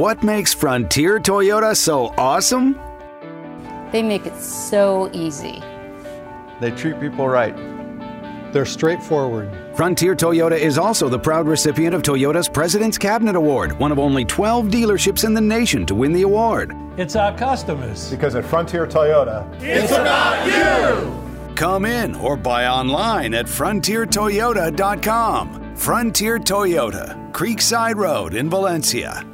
What 0.00 0.22
makes 0.22 0.54
Frontier 0.54 1.20
Toyota 1.20 1.76
so 1.76 2.14
awesome? 2.16 2.80
They 3.92 4.02
make 4.02 4.24
it 4.24 4.34
so 4.34 5.10
easy. 5.12 5.62
They 6.58 6.70
treat 6.70 6.98
people 6.98 7.28
right. 7.28 7.54
They're 8.50 8.64
straightforward. 8.64 9.76
Frontier 9.76 10.16
Toyota 10.16 10.58
is 10.58 10.78
also 10.78 11.10
the 11.10 11.18
proud 11.18 11.46
recipient 11.46 11.94
of 11.94 12.00
Toyota's 12.00 12.48
President's 12.48 12.96
Cabinet 12.96 13.36
Award, 13.36 13.78
one 13.78 13.92
of 13.92 13.98
only 13.98 14.24
12 14.24 14.68
dealerships 14.68 15.26
in 15.26 15.34
the 15.34 15.40
nation 15.42 15.84
to 15.84 15.94
win 15.94 16.14
the 16.14 16.22
award. 16.22 16.74
It's 16.96 17.14
our 17.14 17.36
customers. 17.36 18.10
Because 18.10 18.34
at 18.36 18.46
Frontier 18.46 18.86
Toyota, 18.86 19.46
it's 19.60 19.92
about 19.92 20.46
you! 20.46 21.54
Come 21.56 21.84
in 21.84 22.16
or 22.16 22.38
buy 22.38 22.68
online 22.68 23.34
at 23.34 23.44
frontiertoyota.com. 23.44 25.76
Frontier 25.76 26.38
Toyota, 26.38 27.32
Creekside 27.32 27.96
Road 27.96 28.32
in 28.32 28.48
Valencia. 28.48 29.26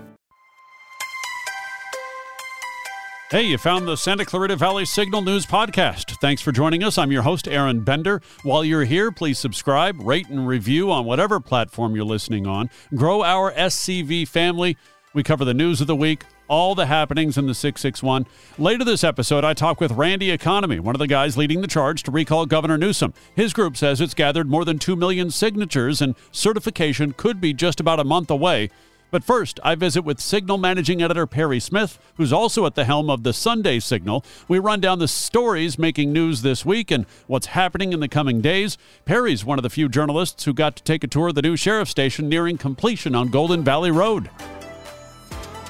Hey, 3.28 3.42
you 3.42 3.58
found 3.58 3.88
the 3.88 3.96
Santa 3.96 4.24
Clarita 4.24 4.54
Valley 4.54 4.84
Signal 4.84 5.20
News 5.20 5.46
Podcast. 5.46 6.16
Thanks 6.20 6.40
for 6.40 6.52
joining 6.52 6.84
us. 6.84 6.96
I'm 6.96 7.10
your 7.10 7.22
host, 7.22 7.48
Aron 7.48 7.80
Bender. 7.80 8.22
While 8.44 8.64
you're 8.64 8.84
here, 8.84 9.10
please 9.10 9.36
subscribe, 9.36 10.00
rate, 10.00 10.28
and 10.28 10.46
review 10.46 10.92
on 10.92 11.06
whatever 11.06 11.40
platform 11.40 11.96
you're 11.96 12.04
listening 12.04 12.46
on. 12.46 12.70
Grow 12.94 13.24
our 13.24 13.50
SCV 13.50 14.28
family. 14.28 14.76
We 15.12 15.24
cover 15.24 15.44
the 15.44 15.54
news 15.54 15.80
of 15.80 15.88
the 15.88 15.96
week, 15.96 16.22
all 16.46 16.76
the 16.76 16.86
happenings 16.86 17.36
in 17.36 17.48
the 17.48 17.54
661. 17.54 18.26
Later 18.58 18.84
this 18.84 19.02
episode, 19.02 19.42
I 19.42 19.54
talk 19.54 19.80
with 19.80 19.90
Randy 19.90 20.30
Economy, 20.30 20.78
one 20.78 20.94
of 20.94 21.00
the 21.00 21.08
guys 21.08 21.36
leading 21.36 21.62
the 21.62 21.66
charge 21.66 22.04
to 22.04 22.12
recall 22.12 22.46
Governor 22.46 22.78
Newsom. 22.78 23.12
His 23.34 23.52
group 23.52 23.76
says 23.76 24.00
it's 24.00 24.14
gathered 24.14 24.48
more 24.48 24.64
than 24.64 24.78
2 24.78 24.94
million 24.94 25.32
signatures, 25.32 26.00
and 26.00 26.14
certification 26.30 27.12
could 27.12 27.40
be 27.40 27.52
just 27.52 27.80
about 27.80 27.98
a 27.98 28.04
month 28.04 28.30
away. 28.30 28.70
But 29.10 29.24
first, 29.24 29.60
I 29.62 29.74
visit 29.74 30.02
with 30.02 30.20
Signal 30.20 30.58
Managing 30.58 31.02
Editor 31.02 31.26
Perry 31.26 31.60
Smith, 31.60 31.98
who's 32.16 32.32
also 32.32 32.66
at 32.66 32.74
the 32.74 32.84
helm 32.84 33.08
of 33.08 33.22
the 33.22 33.32
Sunday 33.32 33.78
Signal. 33.78 34.24
We 34.48 34.58
run 34.58 34.80
down 34.80 34.98
the 34.98 35.08
stories 35.08 35.78
making 35.78 36.12
news 36.12 36.42
this 36.42 36.64
week 36.64 36.90
and 36.90 37.06
what's 37.26 37.46
happening 37.46 37.92
in 37.92 38.00
the 38.00 38.08
coming 38.08 38.40
days. 38.40 38.76
Perry's 39.04 39.44
one 39.44 39.58
of 39.58 39.62
the 39.62 39.70
few 39.70 39.88
journalists 39.88 40.44
who 40.44 40.52
got 40.52 40.76
to 40.76 40.82
take 40.82 41.04
a 41.04 41.06
tour 41.06 41.28
of 41.28 41.34
the 41.34 41.42
new 41.42 41.56
sheriff 41.56 41.88
station 41.88 42.28
nearing 42.28 42.58
completion 42.58 43.14
on 43.14 43.28
Golden 43.28 43.62
Valley 43.62 43.90
Road. 43.90 44.28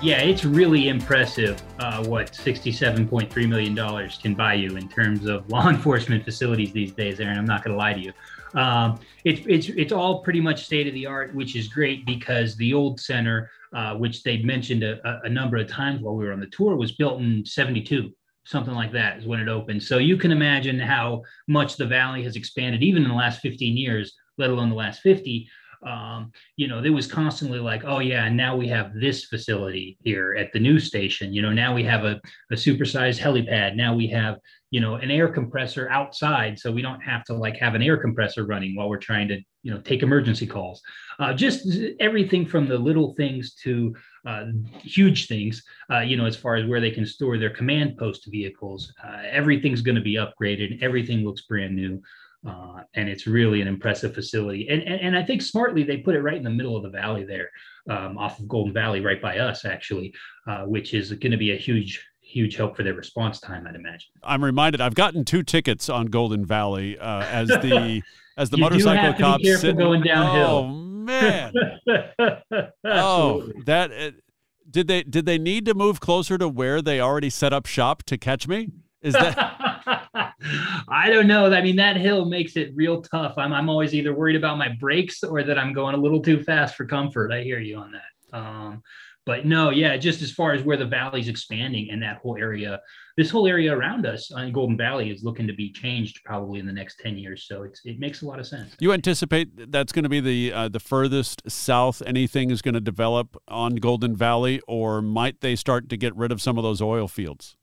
Yeah, 0.03 0.19
it's 0.19 0.45
really 0.45 0.89
impressive 0.89 1.63
uh, 1.79 2.05
what 2.05 2.33
$67.3 2.33 3.49
million 3.49 4.11
can 4.23 4.35
buy 4.35 4.55
you 4.55 4.77
in 4.77 4.89
terms 4.89 5.27
of 5.27 5.49
law 5.49 5.69
enforcement 5.71 6.25
facilities 6.25 6.73
these 6.73 6.93
days, 6.93 7.19
Aron. 7.19 7.39
I'm 7.39 7.47
not 7.47 7.65
going 7.65 7.73
to 7.73 7.79
lie 7.79 7.95
to 7.95 8.01
you. 8.01 8.13
Um, 8.57 8.99
it's 9.25 9.43
it's 9.47 9.69
it's 9.69 9.93
all 9.93 10.23
pretty 10.23 10.41
much 10.41 10.65
state 10.65 10.89
of 10.89 10.95
the 10.95 11.07
art, 11.07 11.35
which 11.35 11.55
is 11.55 11.69
great 11.69 12.07
because 12.07 12.57
the 12.57 12.73
old 12.73 12.99
center, 12.99 13.51
uh, 13.75 13.95
which 13.95 14.23
they'd 14.23 14.45
mentioned 14.45 14.83
a, 14.83 15.21
a, 15.25 15.29
number 15.29 15.59
of 15.59 15.69
times 15.69 16.01
while 16.01 16.17
we 16.17 16.25
were 16.25 16.33
on 16.33 16.41
the 16.41 16.47
tour, 16.47 16.75
was 16.75 16.93
built 16.93 17.21
in 17.21 17.45
'72, 17.45 18.11
something 18.45 18.75
like 18.75 18.93
that 18.93 19.19
is 19.19 19.27
when 19.27 19.41
it 19.41 19.49
opened. 19.49 19.83
So 19.83 19.99
you 19.99 20.17
can 20.17 20.33
imagine 20.33 20.79
how 20.79 21.23
much 21.47 21.77
the 21.77 21.87
valley 21.87 22.23
has 22.25 22.35
expanded, 22.35 22.83
even 22.83 23.03
in 23.03 23.11
the 23.11 23.15
last 23.15 23.41
15 23.41 23.77
years, 23.77 24.15
let 24.39 24.49
alone 24.49 24.71
the 24.71 24.75
last 24.75 25.03
50 25.03 25.49
um, 25.85 26.33
you 26.57 26.69
know, 26.69 26.81
there 26.81 26.93
was 26.93 27.07
constantly 27.07 27.59
like, 27.59 27.85
oh 27.85 27.99
yeah, 27.99 28.25
and 28.25 28.37
now 28.37 28.57
we 28.57 28.69
have 28.69 28.95
this 28.95 29.25
facility 29.25 29.99
here 30.03 30.35
at 30.35 30.53
the 30.53 30.61
news 30.61 30.85
station. 30.85 31.33
You 31.33 31.43
know, 31.43 31.53
now 31.53 31.75
we 31.75 31.83
have 31.85 32.05
a, 32.05 32.21
a 32.51 32.55
supersized 32.55 33.21
helipad. 33.21 33.77
Now 33.77 33.95
we 33.95 34.07
have, 34.09 34.39
you 34.71 34.81
know, 34.81 34.95
an 34.95 35.11
air 35.11 35.29
compressor 35.29 35.89
outside, 35.91 36.59
so 36.59 36.73
we 36.73 36.83
don't 36.83 37.01
have 37.01 37.25
to 37.25 37.35
like 37.35 37.57
have 37.57 37.75
an 37.75 37.83
air 37.83 37.97
compressor 37.97 38.45
running 38.45 38.75
while 38.75 38.89
we're 38.89 38.99
trying 38.99 39.29
to, 39.29 39.41
you 39.63 39.73
know, 39.73 39.81
take 39.81 40.03
emergency 40.03 40.47
calls. 40.47 40.83
Uh, 41.19 41.33
just 41.33 41.67
everything 42.01 42.47
from 42.47 42.69
the 42.69 42.79
little 42.79 43.15
things 43.15 43.55
to 43.55 43.95
uh, 44.27 44.47
huge 44.83 45.29
things, 45.29 45.63
uh, 45.93 46.01
you 46.01 46.17
know, 46.17 46.27
as 46.27 46.37
far 46.37 46.57
as 46.57 46.67
where 46.67 46.81
they 46.81 46.91
can 46.91 47.07
store 47.07 47.39
their 47.39 47.51
command 47.51 47.97
post 47.97 48.27
vehicles. 48.31 48.93
Uh, 49.05 49.23
everything's 49.31 49.83
going 49.83 49.95
to 49.95 50.01
be 50.01 50.17
upgraded. 50.17 50.83
Everything 50.83 51.25
looks 51.25 51.43
brand 51.43 51.75
new. 51.75 52.03
Uh, 52.47 52.83
and 52.95 53.09
it's 53.09 53.27
really 53.27 53.61
an 53.61 53.69
impressive 53.69 54.15
facility. 54.15 54.69
And, 54.69 54.83
and, 54.83 55.01
and 55.01 55.19
I 55.19 55.25
think 55.25 55.43
smartly 55.43 55.83
they 55.83 55.99
put 55.99 56.15
it 56.15 56.23
right 56.23 56.37
in 56.37 56.45
the 56.45 56.51
middle 56.51 56.77
of 56.77 56.83
the 56.83 56.91
valley 56.91 57.25
there, 57.25 57.51
um, 57.91 58.17
off 58.19 58.39
of 58.39 58.47
Golden 58.47 58.73
Valley, 58.73 59.01
right 59.01 59.21
by 59.21 59.39
us 59.39 59.65
actually, 59.65 60.15
uh, 60.47 60.63
which 60.63 60.95
is 60.95 61.11
going 61.13 61.33
to 61.33 61.39
be 61.39 61.53
a 61.53 61.57
huge 61.57 62.05
huge 62.27 62.57
help 62.57 62.77
for 62.77 62.83
their 62.83 62.95
response 62.95 63.41
time, 63.41 63.67
I'd 63.67 63.77
imagine. 63.77 64.09
I'm 64.23 64.45
reminded 64.45 64.81
I've 64.81 64.95
gotten 64.95 65.25
two 65.25 65.43
tickets 65.43 65.89
on 65.89 66.07
Golden 66.07 66.45
Valley 66.45 66.99
uh, 66.99 67.23
as 67.23 67.49
the 67.49 68.03
as 68.37 68.51
the 68.51 68.59
motorcycle 68.59 69.15
cops 69.15 69.43
be 69.43 69.55
sitting, 69.55 69.77
going 69.77 70.03
downhill. 70.03 70.47
Oh 70.47 70.69
man! 70.69 71.53
oh, 72.85 73.51
that 73.65 73.93
uh, 73.93 74.11
did 74.69 74.89
they 74.89 75.03
did 75.05 75.27
they 75.27 75.39
need 75.39 75.65
to 75.67 75.75
move 75.75 76.01
closer 76.01 76.37
to 76.39 76.49
where 76.49 76.83
they 76.83 77.01
already 77.01 77.31
set 77.31 77.53
up 77.53 77.67
shop 77.67 78.03
to 78.05 78.19
catch 78.19 78.49
me? 78.49 78.71
Is 79.03 79.15
that? 79.15 79.76
I 80.89 81.09
don't 81.11 81.27
know. 81.27 81.53
I 81.53 81.63
mean, 81.63 81.77
that 81.77 81.97
hill 81.97 82.25
makes 82.25 82.57
it 82.57 82.73
real 82.75 83.03
tough. 83.03 83.35
I'm, 83.39 83.53
I'm 83.53 83.69
always 83.69 83.95
either 83.95 84.15
worried 84.15 84.37
about 84.37 84.59
my 84.59 84.69
brakes 84.69 85.23
or 85.23 85.43
that 85.43 85.59
I'm 85.59 85.73
going 85.73 85.95
a 85.95 85.99
little 85.99 86.21
too 86.21 86.43
fast 86.43 86.75
for 86.75 86.85
comfort. 86.85 87.33
I 87.33 87.43
hear 87.43 87.59
you 87.61 87.79
on 87.79 87.93
that. 87.93 88.37
Um, 88.37 88.83
but 89.27 89.45
no, 89.45 89.71
yeah, 89.71 89.97
just 89.97 90.23
as 90.23 90.31
far 90.31 90.53
as 90.53 90.63
where 90.63 90.77
the 90.77 90.87
valley's 90.87 91.27
expanding 91.27 91.91
and 91.91 92.01
that 92.01 92.19
whole 92.19 92.37
area, 92.37 92.81
this 93.17 93.29
whole 93.29 93.49
area 93.49 93.77
around 93.77 94.07
us 94.07 94.31
on 94.31 94.53
Golden 94.53 94.77
Valley 94.77 95.11
is 95.11 95.25
looking 95.25 95.49
to 95.49 95.53
be 95.53 95.73
changed 95.73 96.21
probably 96.25 96.61
in 96.61 96.67
the 96.67 96.73
next 96.73 97.01
10 97.01 97.19
years. 97.19 97.45
So 97.49 97.65
it's, 97.65 97.81
it 97.85 97.99
makes 97.99 98.23
a 98.23 98.27
lot 98.27 98.39
of 98.39 98.47
sense. 98.47 98.77
You 98.79 98.93
anticipate 98.93 99.73
that's 99.73 99.93
going 99.93 100.05
to 100.05 100.09
be 100.09 100.21
the, 100.21 100.53
uh, 100.53 100.69
the 100.69 100.79
furthest 100.79 101.43
south 101.51 102.03
anything 102.07 102.51
is 102.51 102.63
going 102.63 102.75
to 102.75 102.81
develop 102.81 103.37
on 103.49 103.77
Golden 103.77 104.15
Valley, 104.15 104.61
or 104.69 105.03
might 105.03 105.41
they 105.41 105.57
start 105.57 105.89
to 105.89 105.97
get 105.97 106.15
rid 106.15 106.31
of 106.31 106.41
some 106.41 106.57
of 106.57 106.63
those 106.63 106.81
oil 106.81 107.09
fields? 107.09 107.57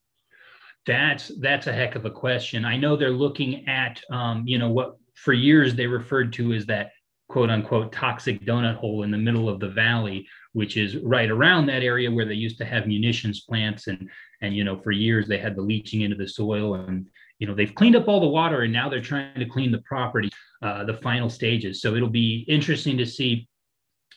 That's 0.86 1.32
that's 1.40 1.68
a 1.68 1.74
heck 1.74 1.96
of 1.96 2.06
a 2.06 2.12
question. 2.12 2.66
I 2.66 2.76
know 2.76 2.96
they're 2.96 3.10
looking 3.10 3.68
at 3.68 4.02
um, 4.12 4.44
you 4.46 4.58
know 4.58 4.70
what 4.70 4.98
for 5.16 5.34
years 5.34 5.76
they 5.76 5.88
referred 5.88 6.34
to 6.34 6.54
as 6.54 6.66
that 6.66 6.92
quote 7.30 7.50
unquote 7.50 7.92
toxic 7.92 8.46
donut 8.46 8.76
hole 8.76 9.04
in 9.04 9.12
the 9.12 9.18
middle 9.18 9.48
of 9.48 9.60
the 9.60 9.70
valley, 9.70 10.28
which 10.52 10.76
is 10.76 10.98
right 10.98 11.30
around 11.30 11.66
that 11.66 11.84
area 11.84 12.12
where 12.12 12.26
they 12.26 12.34
used 12.34 12.58
to 12.58 12.66
have 12.66 12.86
munitions 12.86 13.42
plants 13.42 13.88
and 13.88 14.10
and 14.42 14.56
you 14.56 14.64
know 14.64 14.78
for 14.82 14.92
years 14.92 15.28
they 15.28 15.38
had 15.38 15.56
the 15.56 15.62
leaching 15.62 16.02
into 16.02 16.18
the 16.18 16.28
soil 16.28 16.76
and 16.76 17.08
you 17.40 17.48
know 17.48 17.56
they've 17.56 17.76
cleaned 17.76 17.96
up 17.96 18.08
all 18.08 18.20
the 18.20 18.28
water 18.28 18.62
and 18.62 18.74
now 18.74 18.90
they're 18.90 19.02
trying 19.02 19.40
to 19.40 19.46
clean 19.46 19.72
the 19.72 19.82
property, 19.86 20.30
uh, 20.62 20.84
the 20.84 20.94
final 20.96 21.30
stages. 21.30 21.82
So 21.82 21.96
it'll 21.96 22.10
be 22.10 22.46
interesting 22.50 22.98
to 22.98 23.06
see 23.06 23.48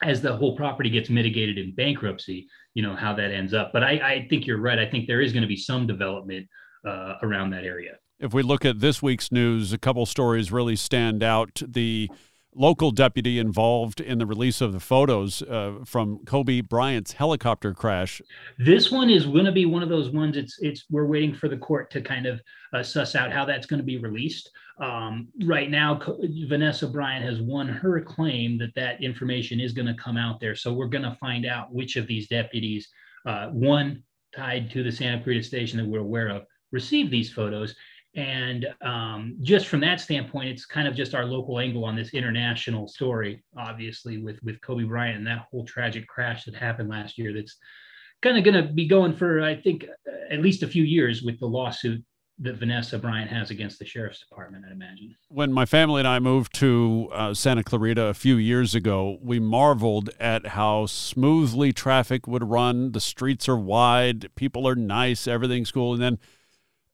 as 0.03 0.21
the 0.21 0.37
whole 0.37 0.57
property 0.57 0.91
gets 0.91 1.09
mitigated 1.09 1.59
in 1.59 1.75
bankruptcy, 1.75 2.49
you 2.77 2.83
know 2.83 2.95
how 2.95 3.15
that 3.15 3.31
ends 3.31 3.55
up. 3.55 3.73
But 3.73 3.83
I, 3.83 3.93
I 3.93 4.27
think 4.29 4.47
you're 4.47 4.61
right. 4.61 4.79
I 4.79 4.85
think 4.85 5.07
there 5.07 5.23
is 5.23 5.33
going 5.33 5.41
to 5.41 5.49
be 5.49 5.57
some 5.57 5.87
development 5.87 6.47
uh, 6.87 7.15
around 7.23 7.49
that 7.51 7.65
area. 7.65 7.93
If 8.21 8.35
we 8.35 8.43
look 8.43 8.67
at 8.67 8.81
this 8.81 9.01
week's 9.01 9.33
news, 9.33 9.73
a 9.73 9.79
couple 9.79 10.05
stories 10.05 10.53
really 10.53 10.77
stand 10.77 11.23
out. 11.23 11.63
The 11.67 12.11
local 12.57 12.91
deputy 12.91 13.39
involved 13.39 14.01
in 14.01 14.19
the 14.19 14.27
release 14.27 14.61
of 14.61 14.73
the 14.73 14.81
photos 14.81 15.43
uh, 15.43 15.79
from 15.85 16.25
Kobe 16.25 16.63
Bryant's 16.63 17.13
helicopter 17.13 17.75
crash. 17.75 18.23
This 18.59 18.91
one 18.91 19.11
is 19.11 19.27
going 19.27 19.45
to 19.45 19.53
be 19.53 19.67
one 19.67 19.83
of 19.83 19.89
those 19.89 20.11
ones. 20.11 20.37
It's 20.37 20.59
it's 20.61 20.85
we're 20.91 21.07
waiting 21.07 21.35
for 21.35 21.49
the 21.49 21.57
court 21.57 21.91
to 21.93 22.01
kind 22.01 22.27
of 22.27 22.41
uh, 22.73 22.83
suss 22.83 23.15
out 23.15 23.33
how 23.33 23.45
that's 23.45 23.67
going 23.67 23.79
to 23.81 23.85
be 23.85 23.99
released. 23.99 24.51
Um, 24.79 25.29
right 25.45 25.71
now, 25.71 26.01
Vanessa 26.49 26.87
Bryant 26.87 27.25
has 27.25 27.41
won 27.41 27.69
her 27.69 28.01
claim 28.01 28.59
that 28.59 28.75
that 28.75 29.03
information 29.03 29.61
is 29.61 29.73
going 29.73 29.87
to 29.87 29.95
come 29.95 30.17
out 30.17 30.41
there. 30.41 30.55
So 30.55 30.73
we're 30.73 30.87
going 30.87 31.05
to 31.05 31.17
find 31.19 31.47
out 31.47 31.73
which 31.73 31.97
of 31.97 32.07
these 32.07 32.29
deputies, 32.29 32.89
uh, 33.27 33.49
one 33.49 34.03
tied 34.35 34.71
to 34.73 34.83
the 34.83 34.93
Santa 34.93 35.23
Cruz 35.23 35.47
station 35.47 35.79
that 35.79 35.87
we're 35.87 36.01
aware 36.01 36.29
of, 36.29 36.43
received 36.73 37.11
these 37.11 37.33
photos. 37.33 37.75
And 38.17 38.67
um, 38.81 39.37
just 39.43 39.69
from 39.69 39.81
that 39.81 40.01
standpoint, 40.01 40.49
it's 40.49 40.65
kind 40.65 40.89
of 40.89 40.95
just 40.95 41.15
our 41.15 41.27
local 41.27 41.61
angle 41.61 41.85
on 41.85 41.95
this 41.95 42.15
international 42.15 42.89
story, 42.89 43.45
obviously, 43.59 44.17
with, 44.17 44.43
with 44.43 44.61
Kobe 44.63 44.85
Bryant 44.85 45.19
and 45.19 45.27
that 45.27 45.47
whole 45.51 45.67
tragic 45.67 46.09
crash 46.09 46.45
that 46.45 46.55
happened 46.55 46.89
last 46.89 47.19
year. 47.19 47.35
That's 47.35 47.59
kind 48.23 48.39
of 48.39 48.45
going 48.45 48.67
to 48.67 48.73
be 48.73 48.89
going 48.89 49.15
for, 49.15 49.43
I 49.43 49.55
think, 49.55 49.87
at 50.31 50.41
least 50.41 50.63
a 50.63 50.69
few 50.69 50.83
years 50.83 51.23
with 51.23 51.39
the 51.39 51.47
lawsuit 51.47 52.03
that 52.39 52.57
Vanessa 52.57 52.99
Bryant 52.99 53.31
has 53.31 53.51
against 53.51 53.79
the 53.79 53.87
sheriff's 53.87 54.21
department, 54.21 54.65
I'd 54.67 54.73
imagine. 54.73 55.15
When 55.29 55.53
my 55.53 55.65
family 55.65 56.01
and 56.01 56.09
I 56.09 56.19
moved 56.19 56.55
to 56.57 57.09
uh, 57.13 57.35
Santa 57.35 57.65
Clarita 57.65 58.05
a 58.05 58.15
few 58.15 58.37
years 58.37 58.75
ago, 58.75 59.19
we 59.23 59.41
marveled 59.41 60.11
at 60.21 60.49
how 60.49 60.87
smoothly 60.87 61.73
traffic 61.73 62.27
would 62.27 62.45
run. 62.45 62.93
The 62.93 63.01
streets 63.01 63.49
are 63.49 63.57
wide, 63.57 64.35
people 64.37 64.69
are 64.69 64.75
nice, 64.75 65.27
everything's 65.27 65.71
cool. 65.71 65.95
And 65.95 66.03
then 66.03 66.19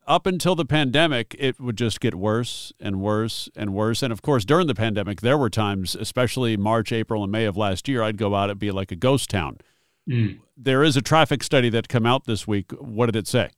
up 0.06 0.26
until 0.26 0.54
the 0.54 0.64
pandemic, 0.64 1.34
it 1.38 1.60
would 1.60 1.76
just 1.76 2.00
get 2.00 2.14
worse 2.14 2.72
and 2.80 3.00
worse 3.00 3.48
and 3.54 3.72
worse. 3.72 4.02
And 4.02 4.12
of 4.12 4.22
course, 4.22 4.44
during 4.44 4.66
the 4.66 4.74
pandemic, 4.74 5.20
there 5.20 5.38
were 5.38 5.50
times, 5.50 5.94
especially 5.94 6.56
March, 6.56 6.92
April, 6.92 7.22
and 7.22 7.30
May 7.30 7.44
of 7.44 7.56
last 7.56 7.88
year, 7.88 8.02
I'd 8.02 8.18
go 8.18 8.34
out 8.34 8.50
and 8.50 8.58
be 8.58 8.70
like 8.70 8.90
a 8.90 8.96
ghost 8.96 9.30
town. 9.30 9.58
Mm. 10.08 10.40
There 10.56 10.82
is 10.82 10.96
a 10.96 11.02
traffic 11.02 11.42
study 11.42 11.68
that 11.70 11.88
come 11.88 12.06
out 12.06 12.24
this 12.24 12.46
week. 12.46 12.72
What 12.72 13.06
did 13.06 13.16
it 13.16 13.28
say? 13.28 13.50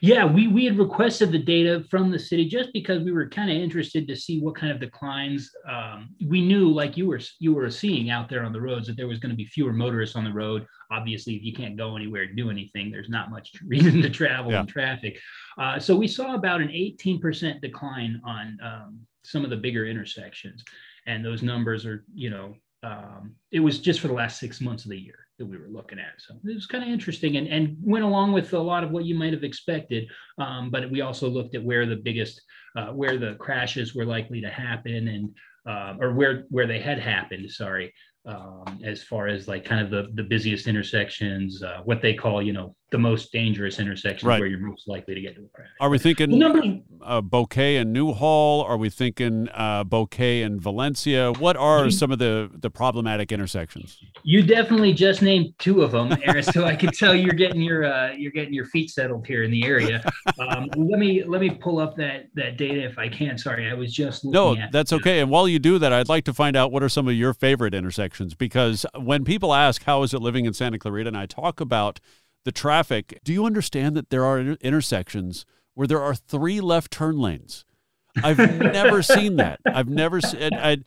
Yeah, 0.00 0.24
we 0.24 0.48
we 0.48 0.64
had 0.64 0.78
requested 0.78 1.32
the 1.32 1.38
data 1.38 1.84
from 1.90 2.10
the 2.10 2.18
city 2.18 2.48
just 2.48 2.72
because 2.72 3.02
we 3.02 3.12
were 3.12 3.28
kind 3.28 3.50
of 3.50 3.56
interested 3.56 4.06
to 4.08 4.16
see 4.16 4.40
what 4.40 4.56
kind 4.56 4.72
of 4.72 4.80
declines. 4.80 5.50
Um, 5.68 6.10
we 6.26 6.40
knew, 6.40 6.70
like 6.70 6.96
you 6.96 7.06
were 7.06 7.20
you 7.38 7.54
were 7.54 7.70
seeing 7.70 8.10
out 8.10 8.28
there 8.28 8.44
on 8.44 8.52
the 8.52 8.60
roads, 8.60 8.86
that 8.86 8.96
there 8.96 9.08
was 9.08 9.18
going 9.18 9.30
to 9.30 9.36
be 9.36 9.46
fewer 9.46 9.72
motorists 9.72 10.16
on 10.16 10.24
the 10.24 10.32
road. 10.32 10.66
Obviously, 10.90 11.34
if 11.34 11.42
you 11.42 11.52
can't 11.52 11.76
go 11.76 11.96
anywhere 11.96 12.26
to 12.26 12.34
do 12.34 12.50
anything, 12.50 12.90
there's 12.90 13.08
not 13.08 13.30
much 13.30 13.52
reason 13.66 14.02
to 14.02 14.10
travel 14.10 14.52
yeah. 14.52 14.60
in 14.60 14.66
traffic. 14.66 15.18
Uh, 15.58 15.78
so 15.78 15.96
we 15.96 16.08
saw 16.08 16.34
about 16.34 16.60
an 16.60 16.68
18% 16.68 17.60
decline 17.60 18.20
on 18.24 18.58
um, 18.62 19.00
some 19.24 19.44
of 19.44 19.50
the 19.50 19.56
bigger 19.56 19.86
intersections, 19.86 20.64
and 21.06 21.24
those 21.24 21.42
numbers 21.42 21.86
are, 21.86 22.04
you 22.14 22.30
know, 22.30 22.54
um, 22.82 23.34
it 23.50 23.60
was 23.60 23.80
just 23.80 24.00
for 24.00 24.08
the 24.08 24.14
last 24.14 24.38
six 24.38 24.60
months 24.60 24.84
of 24.84 24.90
the 24.90 24.98
year 24.98 25.25
that 25.38 25.46
we 25.46 25.58
were 25.58 25.68
looking 25.68 25.98
at. 25.98 26.14
So 26.18 26.34
it 26.44 26.54
was 26.54 26.66
kind 26.66 26.84
of 26.84 26.90
interesting 26.90 27.36
and, 27.36 27.46
and 27.48 27.76
went 27.82 28.04
along 28.04 28.32
with 28.32 28.52
a 28.52 28.58
lot 28.58 28.84
of 28.84 28.90
what 28.90 29.04
you 29.04 29.14
might 29.14 29.32
have 29.32 29.44
expected. 29.44 30.08
Um, 30.38 30.70
but 30.70 30.90
we 30.90 31.00
also 31.02 31.28
looked 31.28 31.54
at 31.54 31.64
where 31.64 31.86
the 31.86 31.96
biggest, 31.96 32.40
uh, 32.76 32.88
where 32.88 33.18
the 33.18 33.34
crashes 33.34 33.94
were 33.94 34.06
likely 34.06 34.40
to 34.40 34.50
happen 34.50 35.08
and, 35.08 35.30
uh, 35.68 35.94
or 36.00 36.14
where, 36.14 36.44
where 36.48 36.66
they 36.66 36.80
had 36.80 36.98
happened, 36.98 37.50
sorry, 37.50 37.92
um, 38.24 38.80
as 38.84 39.02
far 39.02 39.28
as 39.28 39.46
like 39.46 39.64
kind 39.64 39.80
of 39.80 39.90
the, 39.90 40.10
the 40.14 40.28
busiest 40.28 40.66
intersections, 40.66 41.62
uh, 41.62 41.80
what 41.84 42.00
they 42.00 42.14
call, 42.14 42.42
you 42.42 42.52
know, 42.52 42.74
the 42.90 42.98
most 42.98 43.32
dangerous 43.32 43.80
intersections 43.80 44.22
right. 44.22 44.38
where 44.38 44.48
you're 44.48 44.60
most 44.60 44.86
likely 44.86 45.14
to 45.14 45.20
get 45.20 45.34
to 45.34 45.42
a 45.42 45.48
crash. 45.48 45.68
Are 45.80 45.90
we 45.90 45.98
thinking 45.98 46.38
number, 46.38 46.62
uh, 47.02 47.20
Bouquet 47.20 47.78
and 47.78 47.92
Newhall? 47.92 48.62
Are 48.62 48.76
we 48.76 48.90
thinking 48.90 49.48
uh, 49.52 49.82
Bouquet 49.82 50.42
and 50.42 50.60
Valencia? 50.60 51.32
What 51.32 51.56
are 51.56 51.90
some 51.90 52.12
of 52.12 52.20
the, 52.20 52.48
the 52.54 52.70
problematic 52.70 53.32
intersections? 53.32 53.98
You 54.22 54.42
definitely 54.42 54.92
just 54.92 55.20
named 55.20 55.54
two 55.58 55.82
of 55.82 55.90
them, 55.90 56.16
Aron. 56.22 56.44
so 56.44 56.64
I 56.64 56.76
can 56.76 56.92
tell 56.92 57.12
you're 57.12 57.34
getting 57.34 57.60
your 57.60 57.84
uh, 57.84 58.12
you're 58.12 58.30
getting 58.30 58.54
your 58.54 58.66
feet 58.66 58.90
settled 58.90 59.26
here 59.26 59.42
in 59.42 59.50
the 59.50 59.64
area. 59.64 60.04
Um, 60.38 60.68
let 60.76 60.98
me 60.98 61.24
let 61.24 61.40
me 61.40 61.50
pull 61.50 61.78
up 61.78 61.96
that 61.96 62.28
that 62.34 62.58
data 62.58 62.84
if 62.84 62.98
I 62.98 63.08
can. 63.08 63.38
Sorry, 63.38 63.70
I 63.70 63.74
was 63.74 63.92
just 63.92 64.24
no. 64.24 64.54
that's 64.70 64.92
okay. 64.92 65.20
And 65.20 65.30
while 65.30 65.48
you 65.48 65.58
do 65.58 65.78
that, 65.78 65.92
I'd 65.92 66.10
like 66.10 66.24
to 66.24 66.34
find 66.34 66.56
out 66.56 66.70
what 66.70 66.82
are 66.82 66.88
some 66.90 67.08
of 67.08 67.14
your 67.14 67.32
favorite 67.32 67.72
intersections 67.74 68.34
because 68.34 68.84
when 68.94 69.24
people 69.24 69.54
ask 69.54 69.84
how 69.84 70.02
is 70.02 70.12
it 70.12 70.20
living 70.20 70.44
in 70.44 70.52
Santa 70.52 70.78
Clarita, 70.78 71.08
and 71.08 71.16
I 71.16 71.24
talk 71.24 71.60
about 71.60 72.00
the 72.46 72.52
traffic. 72.52 73.20
Do 73.24 73.32
you 73.32 73.44
understand 73.44 73.96
that 73.96 74.10
there 74.10 74.24
are 74.24 74.38
intersections 74.38 75.44
where 75.74 75.88
there 75.88 76.00
are 76.00 76.14
three 76.14 76.60
left 76.60 76.92
turn 76.92 77.18
lanes? 77.18 77.64
I've 78.22 78.38
never 78.60 79.02
seen 79.02 79.36
that. 79.36 79.58
I've 79.66 79.88
never 79.88 80.20
seen. 80.20 80.54
I, 80.54 80.78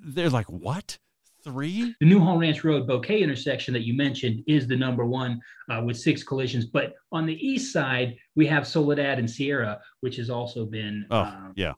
they're 0.00 0.30
like, 0.30 0.46
what? 0.46 0.98
Three? 1.42 1.96
The 1.98 2.06
Newhall 2.06 2.38
Ranch 2.38 2.62
Road 2.62 2.86
Bouquet 2.86 3.20
intersection 3.20 3.74
that 3.74 3.82
you 3.82 3.94
mentioned 3.94 4.44
is 4.46 4.68
the 4.68 4.76
number 4.76 5.04
one 5.04 5.40
uh, 5.68 5.82
with 5.84 5.98
six 5.98 6.22
collisions. 6.22 6.66
But 6.66 6.94
on 7.10 7.26
the 7.26 7.34
east 7.34 7.72
side, 7.72 8.16
we 8.36 8.46
have 8.46 8.64
Soledad 8.66 9.18
and 9.18 9.28
Sierra, 9.28 9.80
which 10.00 10.16
has 10.16 10.30
also 10.30 10.66
been 10.66 11.04
oh, 11.10 11.22
um, 11.22 11.52
yeah. 11.56 11.72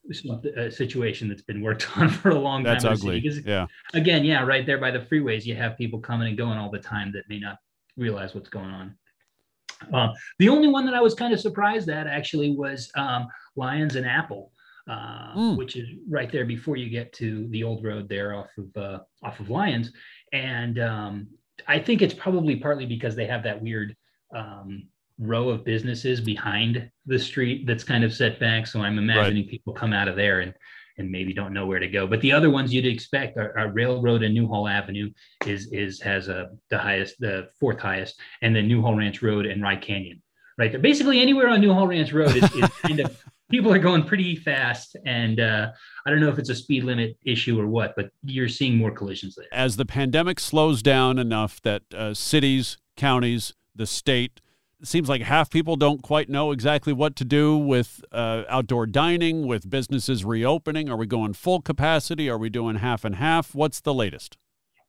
a 0.56 0.70
situation 0.70 1.28
that's 1.28 1.42
been 1.42 1.62
worked 1.62 1.86
on 1.96 2.10
for 2.10 2.30
a 2.30 2.38
long 2.38 2.62
time. 2.64 2.74
That's 2.74 2.84
ugly. 2.84 3.26
Yeah. 3.46 3.66
Again, 3.94 4.22
yeah, 4.22 4.44
right 4.44 4.66
there 4.66 4.78
by 4.78 4.90
the 4.90 5.00
freeways, 5.00 5.46
you 5.46 5.54
have 5.54 5.78
people 5.78 5.98
coming 5.98 6.28
and 6.28 6.36
going 6.36 6.58
all 6.58 6.70
the 6.70 6.78
time 6.78 7.10
that 7.12 7.24
may 7.30 7.38
not 7.38 7.56
realize 7.96 8.34
what's 8.34 8.50
going 8.50 8.70
on. 8.70 8.96
Uh, 9.92 10.08
the 10.38 10.48
only 10.48 10.68
one 10.68 10.84
that 10.86 10.94
I 10.94 11.00
was 11.00 11.14
kind 11.14 11.32
of 11.32 11.40
surprised 11.40 11.88
at 11.88 12.06
actually 12.06 12.50
was 12.50 12.90
um, 12.96 13.28
Lyons 13.56 13.96
and 13.96 14.06
Apple, 14.06 14.52
uh, 14.88 15.34
mm. 15.34 15.56
which 15.56 15.76
is 15.76 15.88
right 16.08 16.30
there 16.30 16.44
before 16.44 16.76
you 16.76 16.88
get 16.90 17.12
to 17.14 17.48
the 17.48 17.64
old 17.64 17.84
road 17.84 18.08
there 18.08 18.34
off 18.34 18.50
of 18.58 18.76
uh, 18.76 18.98
off 19.22 19.40
of 19.40 19.50
Lyons, 19.50 19.92
And 20.32 20.78
um, 20.78 21.28
I 21.66 21.78
think 21.78 22.02
it's 22.02 22.14
probably 22.14 22.56
partly 22.56 22.86
because 22.86 23.16
they 23.16 23.26
have 23.26 23.42
that 23.44 23.60
weird 23.60 23.96
um, 24.34 24.88
row 25.18 25.50
of 25.50 25.64
businesses 25.64 26.20
behind 26.20 26.90
the 27.06 27.18
street 27.18 27.66
that's 27.66 27.84
kind 27.84 28.04
of 28.04 28.12
set 28.12 28.40
back. 28.40 28.66
So 28.66 28.80
I'm 28.80 28.98
imagining 28.98 29.44
right. 29.44 29.50
people 29.50 29.72
come 29.72 29.92
out 29.92 30.08
of 30.08 30.16
there 30.16 30.40
and 30.40 30.54
and 30.98 31.10
maybe 31.10 31.32
don't 31.32 31.52
know 31.52 31.66
where 31.66 31.78
to 31.78 31.88
go. 31.88 32.06
But 32.06 32.20
the 32.20 32.32
other 32.32 32.50
ones 32.50 32.72
you'd 32.72 32.86
expect 32.86 33.36
are, 33.36 33.56
are 33.58 33.70
Railroad 33.70 34.22
and 34.22 34.34
Newhall 34.34 34.68
Avenue 34.68 35.10
is 35.46 35.68
is 35.72 36.00
has 36.00 36.28
a 36.28 36.50
the 36.70 36.78
highest, 36.78 37.16
the 37.20 37.48
fourth 37.58 37.80
highest, 37.80 38.20
and 38.42 38.54
then 38.54 38.68
Newhall 38.68 38.96
Ranch 38.96 39.22
Road 39.22 39.46
and 39.46 39.62
Rye 39.62 39.76
Canyon. 39.76 40.22
Right 40.58 40.70
there. 40.70 40.80
Basically 40.80 41.20
anywhere 41.20 41.48
on 41.48 41.60
Newhall 41.60 41.86
Ranch 41.86 42.12
Road 42.12 42.36
is, 42.36 42.44
is 42.54 42.68
kind 42.82 43.00
of 43.00 43.22
people 43.50 43.72
are 43.72 43.78
going 43.78 44.04
pretty 44.04 44.36
fast 44.36 44.96
and 45.04 45.40
uh, 45.40 45.70
i 46.06 46.10
don't 46.10 46.20
know 46.20 46.28
if 46.28 46.38
it's 46.38 46.50
a 46.50 46.54
speed 46.54 46.84
limit 46.84 47.16
issue 47.26 47.60
or 47.60 47.66
what 47.66 47.94
but 47.96 48.10
you're 48.22 48.48
seeing 48.48 48.76
more 48.76 48.92
collisions 48.92 49.34
there 49.34 49.46
as 49.52 49.76
the 49.76 49.84
pandemic 49.84 50.38
slows 50.38 50.82
down 50.82 51.18
enough 51.18 51.60
that 51.62 51.82
uh, 51.92 52.14
cities 52.14 52.78
counties 52.96 53.52
the 53.74 53.86
state 53.86 54.40
seems 54.82 55.08
like 55.08 55.22
half 55.22 55.50
people 55.50 55.76
don't 55.76 56.02
quite 56.02 56.28
know 56.28 56.52
exactly 56.52 56.92
what 56.92 57.16
to 57.16 57.24
do 57.24 57.56
with 57.56 58.02
uh, 58.12 58.44
outdoor 58.48 58.86
dining, 58.86 59.46
with 59.46 59.68
businesses 59.68 60.24
reopening. 60.24 60.88
Are 60.88 60.96
we 60.96 61.06
going 61.06 61.32
full 61.34 61.60
capacity? 61.60 62.28
Are 62.28 62.38
we 62.38 62.50
doing 62.50 62.76
half 62.76 63.04
and 63.04 63.16
half? 63.16 63.54
What's 63.54 63.80
the 63.80 63.94
latest? 63.94 64.36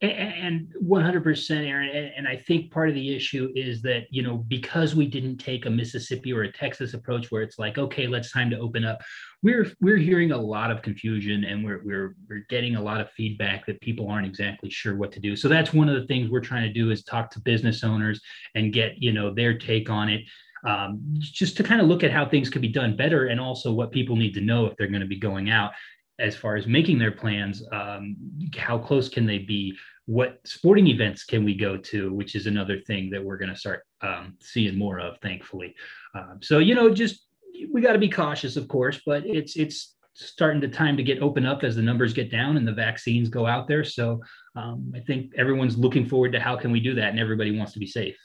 And 0.01 0.73
100% 0.83 1.67
aron 1.67 1.89
and 1.89 2.27
i 2.27 2.35
think 2.35 2.71
part 2.71 2.89
of 2.89 2.95
the 2.95 3.15
issue 3.15 3.51
is 3.55 3.83
that 3.83 4.05
you 4.09 4.23
know 4.23 4.37
because 4.37 4.95
we 4.95 5.05
didn't 5.05 5.37
take 5.37 5.67
a 5.67 5.69
mississippi 5.69 6.33
or 6.33 6.41
a 6.41 6.51
texas 6.51 6.95
approach 6.95 7.29
where 7.29 7.43
it's 7.43 7.59
like 7.59 7.77
okay 7.77 8.07
let's 8.07 8.31
time 8.31 8.49
to 8.49 8.57
open 8.57 8.83
up 8.83 8.99
we're 9.43 9.71
we're 9.81 9.97
hearing 9.97 10.31
a 10.31 10.37
lot 10.37 10.71
of 10.71 10.81
confusion 10.81 11.43
and 11.43 11.63
we're 11.63 11.81
we're 11.83 12.15
we're 12.29 12.45
getting 12.49 12.75
a 12.75 12.81
lot 12.81 13.01
of 13.01 13.09
feedback 13.11 13.65
that 13.65 13.81
people 13.81 14.07
aren't 14.07 14.27
exactly 14.27 14.69
sure 14.69 14.95
what 14.95 15.11
to 15.13 15.19
do. 15.19 15.35
So 15.35 15.47
that's 15.47 15.73
one 15.73 15.89
of 15.89 15.99
the 15.99 16.07
things 16.07 16.29
we're 16.29 16.41
trying 16.41 16.63
to 16.63 16.73
do 16.73 16.91
is 16.91 17.03
talk 17.03 17.31
to 17.31 17.39
business 17.39 17.83
owners 17.83 18.21
and 18.55 18.71
get 18.71 18.93
you 18.97 19.11
know 19.11 19.33
their 19.33 19.57
take 19.57 19.89
on 19.89 20.09
it 20.09 20.21
um, 20.65 21.01
just 21.17 21.57
to 21.57 21.63
kind 21.63 21.81
of 21.81 21.87
look 21.87 22.03
at 22.03 22.11
how 22.11 22.27
things 22.27 22.49
could 22.49 22.61
be 22.61 22.67
done 22.67 22.95
better 22.95 23.27
and 23.27 23.39
also 23.39 23.71
what 23.71 23.91
people 23.91 24.15
need 24.15 24.33
to 24.35 24.41
know 24.41 24.67
if 24.67 24.77
they're 24.77 24.87
going 24.87 25.01
to 25.01 25.07
be 25.07 25.19
going 25.19 25.49
out 25.49 25.71
as 26.19 26.35
far 26.35 26.55
as 26.55 26.67
making 26.67 26.99
their 26.99 27.11
plans 27.11 27.63
um, 27.71 28.15
how 28.57 28.77
close 28.77 29.09
can 29.09 29.25
they 29.25 29.39
be? 29.39 29.75
What 30.05 30.39
sporting 30.45 30.87
events 30.87 31.23
can 31.23 31.43
we 31.43 31.55
go 31.55 31.77
to? 31.77 32.13
Which 32.13 32.35
is 32.35 32.47
another 32.47 32.79
thing 32.79 33.09
that 33.11 33.23
we're 33.23 33.37
going 33.37 33.49
to 33.49 33.55
start 33.55 33.85
um, 34.01 34.35
seeing 34.41 34.77
more 34.77 34.99
of 34.99 35.17
thankfully. 35.21 35.75
Um, 36.15 36.39
so 36.41 36.59
you 36.59 36.75
know 36.75 36.93
just 36.93 37.27
we 37.71 37.81
got 37.81 37.93
to 37.93 37.99
be 37.99 38.09
cautious 38.09 38.55
of 38.55 38.67
course 38.67 39.01
but 39.05 39.23
it's 39.25 39.55
it's 39.55 39.95
starting 40.13 40.59
to 40.61 40.67
time 40.67 40.97
to 40.97 41.03
get 41.03 41.21
open 41.21 41.45
up 41.45 41.63
as 41.63 41.75
the 41.75 41.81
numbers 41.81 42.13
get 42.13 42.29
down 42.29 42.57
and 42.57 42.67
the 42.67 42.73
vaccines 42.73 43.29
go 43.29 43.45
out 43.45 43.67
there. 43.67 43.83
So 43.83 44.21
um, 44.55 44.91
i 44.93 44.99
think 44.99 45.31
everyone's 45.37 45.77
looking 45.77 46.05
forward 46.05 46.33
to 46.33 46.39
how 46.39 46.57
can 46.57 46.71
we 46.71 46.81
do 46.81 46.93
that 46.93 47.09
and 47.09 47.19
everybody 47.19 47.57
wants 47.57 47.71
to 47.73 47.79
be 47.79 47.87
safe. 47.87 48.17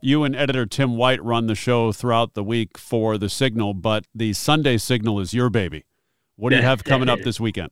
You 0.00 0.24
and 0.24 0.34
editor 0.34 0.66
tim 0.66 0.96
white 0.96 1.22
run 1.22 1.46
the 1.46 1.54
show 1.54 1.92
throughout 1.92 2.34
the 2.34 2.44
week 2.44 2.78
for 2.78 3.18
the 3.18 3.28
signal 3.28 3.74
but 3.74 4.06
the 4.14 4.32
sunday 4.32 4.78
signal 4.78 5.20
is 5.20 5.34
your 5.34 5.50
baby 5.50 5.84
what 6.36 6.50
do 6.50 6.56
you 6.56 6.62
have 6.62 6.84
coming 6.84 7.08
up 7.08 7.20
this 7.20 7.40
weekend? 7.40 7.70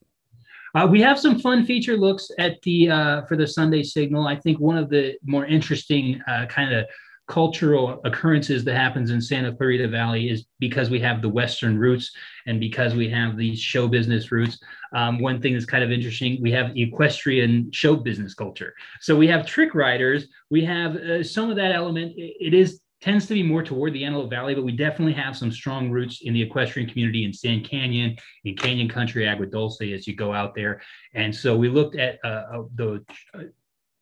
Uh, 0.74 0.86
we 0.90 1.00
have 1.00 1.18
some 1.18 1.38
fun 1.38 1.66
feature 1.66 1.96
looks 1.96 2.30
at 2.38 2.60
the 2.62 2.90
uh, 2.90 3.22
for 3.26 3.36
the 3.36 3.46
Sunday 3.46 3.82
Signal. 3.82 4.26
I 4.26 4.36
think 4.36 4.58
one 4.58 4.78
of 4.78 4.88
the 4.88 5.14
more 5.22 5.44
interesting 5.44 6.20
uh, 6.26 6.46
kind 6.46 6.74
of 6.74 6.86
cultural 7.28 7.98
occurrences 8.04 8.62
that 8.62 8.74
happens 8.74 9.10
in 9.10 9.18
Santa 9.20 9.54
Clarita 9.54 9.88
Valley 9.88 10.28
is 10.28 10.44
because 10.58 10.90
we 10.90 11.00
have 11.00 11.22
the 11.22 11.28
Western 11.28 11.78
roots 11.78 12.10
and 12.46 12.60
because 12.60 12.94
we 12.94 13.08
have 13.08 13.38
these 13.38 13.58
show 13.58 13.88
business 13.88 14.31
roots. 14.31 14.58
Um, 14.94 15.19
one 15.19 15.40
thing 15.40 15.54
that's 15.54 15.64
kind 15.64 15.82
of 15.82 15.90
interesting, 15.90 16.42
we 16.42 16.52
have 16.52 16.76
equestrian 16.76 17.72
show 17.72 17.96
business 17.96 18.34
culture. 18.34 18.74
So 19.00 19.16
we 19.16 19.28
have 19.28 19.46
trick 19.46 19.74
riders. 19.74 20.26
We 20.50 20.62
have 20.66 20.96
uh, 20.96 21.22
some 21.22 21.48
of 21.48 21.56
that 21.56 21.72
element. 21.72 22.12
it, 22.19 22.34
it 22.38 22.54
is 22.54 22.81
tends 23.02 23.26
to 23.26 23.34
be 23.34 23.42
more 23.42 23.62
toward 23.62 23.92
the 23.92 24.04
Antelope 24.04 24.30
Valley, 24.30 24.54
but 24.54 24.64
we 24.64 24.72
definitely 24.72 25.12
have 25.12 25.36
some 25.36 25.50
strong 25.50 25.90
roots 25.90 26.22
in 26.22 26.32
the 26.32 26.40
equestrian 26.40 26.88
community 26.88 27.24
in 27.24 27.32
Sand 27.32 27.68
Canyon, 27.68 28.16
in 28.44 28.56
Canyon 28.56 28.88
Country, 28.88 29.28
Agua 29.28 29.46
Dulce 29.46 29.82
as 29.92 30.06
you 30.06 30.14
go 30.14 30.32
out 30.32 30.54
there. 30.54 30.80
And 31.14 31.34
so 31.34 31.56
we 31.56 31.68
looked 31.68 31.96
at 31.96 32.18
uh, 32.24 32.28
uh 32.28 32.62
the 32.76 33.04
uh, 33.34 33.42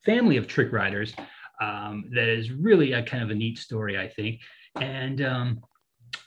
family 0.04 0.36
of 0.36 0.46
trick 0.46 0.70
riders 0.70 1.14
um, 1.60 2.04
that 2.14 2.28
is 2.28 2.50
really 2.50 2.92
a 2.92 3.02
kind 3.02 3.22
of 3.22 3.30
a 3.30 3.34
neat 3.34 3.58
story, 3.58 3.98
I 3.98 4.06
think. 4.08 4.40
And 4.76 5.22
um, 5.22 5.60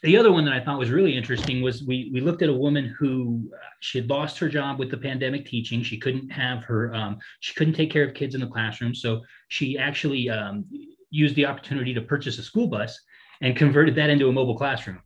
the 0.01 0.17
other 0.17 0.31
one 0.31 0.45
that 0.45 0.53
I 0.53 0.59
thought 0.59 0.79
was 0.79 0.89
really 0.89 1.15
interesting 1.15 1.61
was 1.61 1.83
we 1.83 2.09
we 2.13 2.21
looked 2.21 2.41
at 2.41 2.49
a 2.49 2.53
woman 2.53 2.93
who 2.97 3.51
uh, 3.53 3.57
she 3.79 3.99
had 3.99 4.09
lost 4.09 4.37
her 4.39 4.49
job 4.49 4.79
with 4.79 4.89
the 4.91 4.97
pandemic 4.97 5.45
teaching. 5.45 5.83
She 5.83 5.97
couldn't 5.97 6.29
have 6.29 6.63
her 6.63 6.93
um, 6.93 7.19
she 7.39 7.53
couldn't 7.53 7.73
take 7.73 7.91
care 7.91 8.03
of 8.03 8.13
kids 8.13 8.35
in 8.35 8.41
the 8.41 8.47
classroom, 8.47 8.95
so 8.95 9.21
she 9.49 9.77
actually 9.77 10.29
um, 10.29 10.65
used 11.13 11.35
the 11.35 11.45
opportunity 11.45 11.93
to 11.93 12.01
purchase 12.01 12.39
a 12.39 12.43
school 12.43 12.67
bus 12.67 12.99
and 13.41 13.55
converted 13.55 13.95
that 13.95 14.09
into 14.09 14.27
a 14.27 14.31
mobile 14.31 14.57
classroom. 14.57 14.99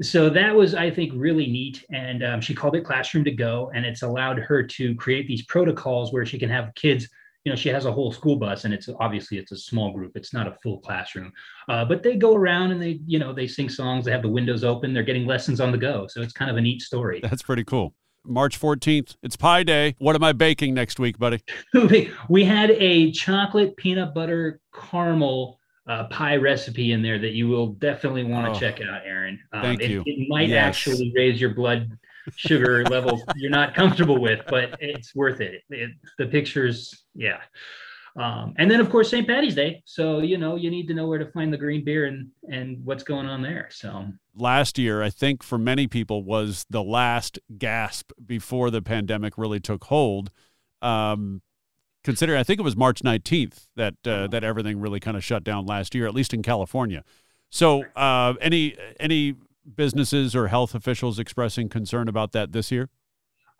So 0.00 0.30
that 0.30 0.54
was, 0.54 0.76
I 0.76 0.90
think, 0.90 1.12
really 1.16 1.48
neat. 1.48 1.84
And 1.90 2.24
um, 2.24 2.40
she 2.40 2.54
called 2.54 2.76
it 2.76 2.84
Classroom 2.84 3.24
to 3.24 3.32
Go, 3.32 3.72
and 3.74 3.84
it's 3.84 4.02
allowed 4.02 4.38
her 4.38 4.62
to 4.62 4.94
create 4.94 5.26
these 5.26 5.44
protocols 5.46 6.12
where 6.12 6.24
she 6.24 6.38
can 6.38 6.48
have 6.48 6.72
kids. 6.76 7.08
You 7.44 7.50
know, 7.50 7.56
she 7.56 7.68
has 7.70 7.84
a 7.84 7.92
whole 7.92 8.12
school 8.12 8.36
bus, 8.36 8.64
and 8.64 8.72
it's 8.72 8.88
obviously 9.00 9.38
it's 9.38 9.50
a 9.50 9.56
small 9.56 9.92
group. 9.92 10.12
It's 10.14 10.32
not 10.32 10.46
a 10.46 10.56
full 10.62 10.78
classroom, 10.78 11.32
uh, 11.68 11.84
but 11.84 12.04
they 12.04 12.14
go 12.14 12.36
around 12.36 12.70
and 12.70 12.80
they, 12.80 13.00
you 13.06 13.18
know, 13.18 13.32
they 13.32 13.48
sing 13.48 13.68
songs. 13.68 14.04
They 14.04 14.12
have 14.12 14.22
the 14.22 14.28
windows 14.28 14.62
open. 14.62 14.94
They're 14.94 15.02
getting 15.02 15.26
lessons 15.26 15.60
on 15.60 15.72
the 15.72 15.78
go. 15.78 16.06
So 16.06 16.22
it's 16.22 16.32
kind 16.32 16.50
of 16.50 16.56
a 16.56 16.60
neat 16.60 16.82
story. 16.82 17.20
That's 17.20 17.42
pretty 17.42 17.64
cool. 17.64 17.94
March 18.24 18.60
14th. 18.60 19.16
It's 19.22 19.36
Pi 19.36 19.62
Day. 19.62 19.94
What 19.98 20.14
am 20.14 20.24
I 20.24 20.32
baking 20.32 20.74
next 20.74 20.98
week, 20.98 21.18
buddy? 21.18 21.42
we 22.28 22.44
had 22.44 22.70
a 22.72 23.10
chocolate 23.12 23.76
peanut 23.76 24.14
butter 24.14 24.60
caramel 24.74 25.58
uh, 25.86 26.04
pie 26.04 26.36
recipe 26.36 26.92
in 26.92 27.02
there 27.02 27.18
that 27.18 27.32
you 27.32 27.48
will 27.48 27.68
definitely 27.68 28.24
want 28.24 28.46
to 28.46 28.52
oh, 28.52 28.60
check 28.60 28.80
out, 28.80 29.02
Aron. 29.06 29.38
Um, 29.52 29.62
thank 29.62 29.80
it, 29.80 29.90
you. 29.90 30.02
It 30.04 30.28
might 30.28 30.48
yes. 30.48 30.64
actually 30.64 31.12
raise 31.16 31.40
your 31.40 31.54
blood 31.54 31.90
sugar 32.36 32.84
levels 32.84 33.22
you're 33.36 33.50
not 33.50 33.74
comfortable 33.74 34.20
with, 34.20 34.40
but 34.48 34.76
it's 34.80 35.14
worth 35.14 35.40
it. 35.40 35.62
it 35.70 35.90
the 36.18 36.26
pictures, 36.26 37.04
yeah. 37.14 37.38
Um, 38.18 38.52
and 38.58 38.70
then 38.70 38.80
of 38.80 38.90
course 38.90 39.10
St. 39.10 39.26
Patty's 39.26 39.54
Day. 39.54 39.82
So 39.84 40.18
you 40.18 40.38
know 40.38 40.56
you 40.56 40.70
need 40.70 40.88
to 40.88 40.94
know 40.94 41.06
where 41.06 41.18
to 41.18 41.30
find 41.30 41.52
the 41.52 41.56
green 41.56 41.84
beer 41.84 42.06
and 42.06 42.28
and 42.50 42.84
what's 42.84 43.04
going 43.04 43.26
on 43.26 43.42
there. 43.42 43.68
So 43.70 44.06
last 44.34 44.78
year, 44.78 45.02
I 45.02 45.10
think 45.10 45.42
for 45.42 45.58
many 45.58 45.86
people 45.86 46.24
was 46.24 46.66
the 46.68 46.82
last 46.82 47.38
gasp 47.58 48.10
before 48.24 48.70
the 48.70 48.82
pandemic 48.82 49.38
really 49.38 49.60
took 49.60 49.84
hold. 49.84 50.30
Um, 50.82 51.42
considering 52.04 52.40
I 52.40 52.42
think 52.42 52.58
it 52.58 52.62
was 52.62 52.76
March 52.76 53.02
19th 53.02 53.66
that 53.76 53.94
uh, 54.06 54.26
that 54.28 54.42
everything 54.42 54.80
really 54.80 55.00
kind 55.00 55.16
of 55.16 55.24
shut 55.24 55.44
down 55.44 55.66
last 55.66 55.94
year, 55.94 56.06
at 56.06 56.14
least 56.14 56.34
in 56.34 56.42
California. 56.42 57.04
So 57.50 57.84
uh, 57.96 58.34
any 58.40 58.76
any 58.98 59.36
businesses 59.76 60.34
or 60.34 60.48
health 60.48 60.74
officials 60.74 61.18
expressing 61.18 61.68
concern 61.68 62.08
about 62.08 62.32
that 62.32 62.52
this 62.52 62.72
year? 62.72 62.88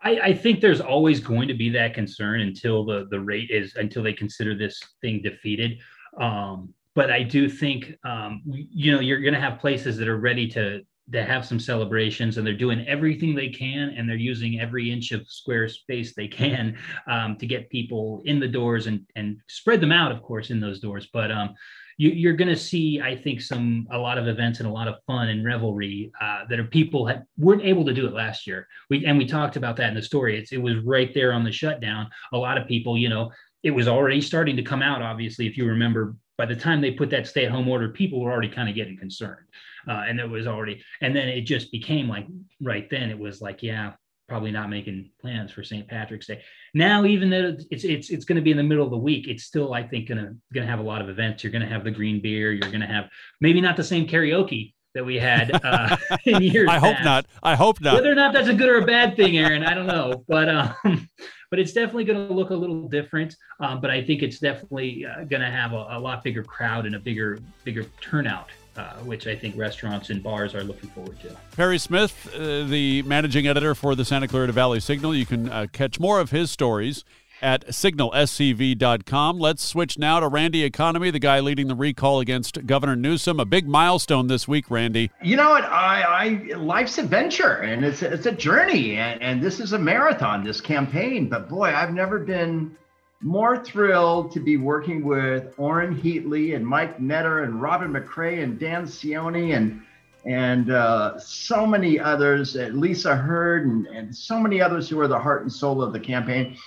I, 0.01 0.19
I, 0.19 0.33
think 0.33 0.61
there's 0.61 0.81
always 0.81 1.19
going 1.19 1.47
to 1.47 1.53
be 1.53 1.69
that 1.71 1.93
concern 1.93 2.41
until 2.41 2.85
the 2.85 3.07
the 3.09 3.19
rate 3.19 3.49
is 3.51 3.75
until 3.75 4.03
they 4.03 4.13
consider 4.13 4.55
this 4.55 4.79
thing 5.01 5.21
defeated. 5.21 5.79
Um, 6.19 6.73
but 6.95 7.11
I 7.11 7.23
do 7.23 7.49
think 7.49 7.97
um, 8.03 8.41
you 8.45 8.91
know 8.91 8.99
you're 8.99 9.21
going 9.21 9.33
to 9.33 9.39
have 9.39 9.59
places 9.59 9.97
that 9.97 10.07
are 10.07 10.17
ready 10.17 10.47
to 10.49 10.81
to 11.11 11.23
have 11.25 11.45
some 11.45 11.59
celebrations, 11.59 12.37
and 12.37 12.45
they're 12.45 12.53
doing 12.53 12.85
everything 12.87 13.33
they 13.33 13.49
can, 13.49 13.89
and 13.89 14.07
they're 14.07 14.15
using 14.15 14.59
every 14.59 14.91
inch 14.91 15.11
of 15.11 15.27
square 15.27 15.67
space 15.67 16.13
they 16.13 16.27
can 16.27 16.77
um, 17.07 17.35
to 17.37 17.47
get 17.47 17.69
people 17.69 18.21
in 18.25 18.39
the 18.39 18.47
doors 18.47 18.87
and 18.87 19.05
and 19.15 19.37
spread 19.47 19.81
them 19.81 19.91
out, 19.91 20.11
of 20.11 20.21
course, 20.21 20.49
in 20.49 20.59
those 20.59 20.79
doors. 20.79 21.07
But 21.11 21.31
um, 21.31 21.55
you, 21.99 22.29
are 22.29 22.33
going 22.33 22.47
to 22.47 22.55
see, 22.55 23.01
I 23.01 23.13
think, 23.13 23.41
some 23.41 23.85
a 23.91 23.97
lot 23.97 24.17
of 24.17 24.25
events 24.25 24.59
and 24.59 24.69
a 24.69 24.71
lot 24.71 24.87
of 24.87 24.95
fun 25.05 25.27
and 25.27 25.45
revelry 25.45 26.11
uh, 26.21 26.45
that 26.49 26.57
are 26.57 26.63
people 26.63 27.05
had, 27.05 27.25
weren't 27.37 27.61
able 27.61 27.83
to 27.85 27.93
do 27.93 28.07
it 28.07 28.13
last 28.13 28.47
year. 28.47 28.67
We 28.89 29.05
and 29.05 29.17
we 29.17 29.25
talked 29.25 29.57
about 29.57 29.75
that 29.75 29.89
in 29.89 29.95
the 29.95 30.01
story. 30.01 30.39
It's, 30.39 30.53
it 30.53 30.61
was 30.61 30.77
right 30.85 31.13
there 31.13 31.33
on 31.33 31.43
the 31.43 31.51
shutdown. 31.51 32.09
A 32.31 32.37
lot 32.37 32.57
of 32.57 32.67
people, 32.67 32.97
you 32.97 33.09
know, 33.09 33.31
it 33.63 33.71
was 33.71 33.89
already 33.89 34.21
starting 34.21 34.55
to 34.55 34.63
come 34.63 34.81
out. 34.81 35.01
Obviously, 35.01 35.45
if 35.45 35.57
you 35.57 35.65
remember, 35.65 36.15
by 36.37 36.45
the 36.45 36.55
time 36.55 36.79
they 36.79 36.91
put 36.91 37.09
that 37.09 37.27
stay-at-home 37.27 37.67
order, 37.67 37.89
people 37.89 38.21
were 38.21 38.31
already 38.31 38.49
kind 38.49 38.69
of 38.69 38.75
getting 38.75 38.97
concerned, 38.97 39.45
uh, 39.89 40.05
and 40.07 40.21
it 40.21 40.29
was 40.29 40.47
already. 40.47 40.81
And 41.01 41.13
then 41.13 41.27
it 41.27 41.41
just 41.41 41.69
became 41.69 42.07
like 42.07 42.27
right 42.61 42.89
then 42.89 43.09
it 43.09 43.19
was 43.19 43.41
like, 43.41 43.61
yeah, 43.61 43.91
probably 44.29 44.51
not 44.51 44.69
making 44.69 45.09
plans 45.19 45.51
for 45.51 45.63
St. 45.63 45.87
Patrick's 45.87 46.27
Day. 46.27 46.41
Now, 46.73 47.03
even 47.05 47.29
though 47.29 47.55
it's 47.71 47.83
it's 47.83 48.09
it's 48.09 48.25
going 48.25 48.37
to 48.37 48.41
be 48.41 48.51
in 48.51 48.57
the 48.57 48.63
middle 48.63 48.85
of 48.85 48.91
the 48.91 48.97
week, 48.97 49.27
it's 49.27 49.43
still 49.43 49.73
I 49.73 49.83
think 49.83 50.07
going 50.07 50.19
to 50.19 50.35
going 50.53 50.65
to 50.65 50.71
have 50.71 50.79
a 50.79 50.83
lot 50.83 51.01
of 51.01 51.09
events. 51.09 51.43
You're 51.43 51.51
going 51.51 51.63
to 51.63 51.67
have 51.67 51.83
the 51.83 51.91
green 51.91 52.21
beer. 52.21 52.51
You're 52.51 52.69
going 52.69 52.81
to 52.81 52.87
have 52.87 53.09
maybe 53.41 53.59
not 53.59 53.75
the 53.75 53.83
same 53.83 54.07
karaoke 54.07 54.73
that 54.95 55.05
we 55.05 55.17
had 55.17 55.51
uh, 55.63 55.97
in 56.25 56.41
years. 56.41 56.69
I 56.69 56.79
hope 56.79 56.95
past. 56.95 57.05
not. 57.05 57.25
I 57.43 57.55
hope 57.55 57.81
not. 57.81 57.95
Whether 57.95 58.11
or 58.11 58.15
not 58.15 58.33
that's 58.33 58.47
a 58.47 58.53
good 58.53 58.69
or 58.69 58.77
a 58.77 58.85
bad 58.85 59.15
thing, 59.15 59.37
Aron, 59.37 59.63
I 59.63 59.73
don't 59.73 59.87
know. 59.87 60.23
But 60.27 60.49
um, 60.49 61.09
but 61.49 61.59
it's 61.59 61.73
definitely 61.73 62.05
going 62.05 62.27
to 62.27 62.33
look 62.33 62.51
a 62.51 62.55
little 62.55 62.87
different. 62.87 63.35
Um, 63.59 63.81
but 63.81 63.89
I 63.89 64.03
think 64.03 64.21
it's 64.21 64.39
definitely 64.39 65.05
uh, 65.05 65.23
going 65.25 65.41
to 65.41 65.51
have 65.51 65.73
a, 65.73 65.87
a 65.91 65.99
lot 65.99 66.23
bigger 66.23 66.43
crowd 66.43 66.85
and 66.85 66.95
a 66.95 66.99
bigger 66.99 67.39
bigger 67.63 67.85
turnout 68.01 68.49
uh, 68.75 68.93
which 69.03 69.27
I 69.27 69.35
think 69.35 69.57
restaurants 69.57 70.09
and 70.09 70.21
bars 70.21 70.55
are 70.55 70.63
looking 70.63 70.89
forward 70.89 71.19
to. 71.21 71.35
Perry 71.55 71.77
Smith, 71.77 72.29
uh, 72.33 72.63
the 72.65 73.03
managing 73.03 73.47
editor 73.47 73.75
for 73.75 73.95
the 73.95 74.05
Santa 74.05 74.27
Clarita 74.27 74.53
Valley 74.53 74.79
Signal. 74.79 75.15
You 75.15 75.25
can 75.25 75.49
uh, 75.49 75.67
catch 75.71 75.99
more 75.99 76.19
of 76.19 76.31
his 76.31 76.51
stories 76.51 77.03
at 77.41 77.67
signalscv.com. 77.67 79.39
Let's 79.39 79.63
switch 79.63 79.97
now 79.97 80.19
to 80.19 80.27
Randy 80.27 80.63
Economy, 80.63 81.11
the 81.11 81.19
guy 81.19 81.39
leading 81.39 81.67
the 81.67 81.75
recall 81.75 82.19
against 82.19 82.65
Governor 82.65 82.95
Newsom. 82.95 83.39
A 83.39 83.45
big 83.45 83.67
milestone 83.67 84.27
this 84.27 84.47
week, 84.47 84.69
Randy. 84.69 85.11
You 85.21 85.37
know 85.37 85.49
what? 85.49 85.63
I, 85.63 86.01
I 86.01 86.55
life's 86.55 86.97
adventure 86.97 87.57
and 87.57 87.85
it's 87.85 88.01
it's 88.01 88.25
a 88.25 88.31
journey 88.31 88.97
and, 88.97 89.21
and 89.21 89.41
this 89.41 89.59
is 89.59 89.73
a 89.73 89.79
marathon, 89.79 90.43
this 90.43 90.61
campaign. 90.61 91.29
But 91.29 91.49
boy, 91.49 91.73
I've 91.73 91.93
never 91.93 92.19
been 92.19 92.75
more 93.21 93.63
thrilled 93.63 94.31
to 94.31 94.39
be 94.39 94.57
working 94.57 95.03
with 95.03 95.53
Orrin 95.57 95.95
Heatlie 95.95 96.55
and 96.55 96.65
Mike 96.65 96.99
Netter 96.99 97.43
and 97.43 97.61
Robin 97.61 97.91
McCray 97.91 98.43
and 98.43 98.57
Dan 98.59 98.85
Cioni 98.85 99.55
and 99.55 99.81
and 100.25 100.69
uh, 100.69 101.17
so 101.17 101.65
many 101.65 101.97
others, 101.97 102.55
uh, 102.55 102.69
Lisa 102.73 103.15
Hurd 103.15 103.65
and, 103.65 103.87
and 103.87 104.15
so 104.15 104.37
many 104.37 104.61
others 104.61 104.89
who 104.89 104.99
are 104.99 105.07
the 105.07 105.17
heart 105.17 105.43
and 105.43 105.51
soul 105.51 105.81
of 105.81 105.93
the 105.93 105.99
campaign. 105.99 106.57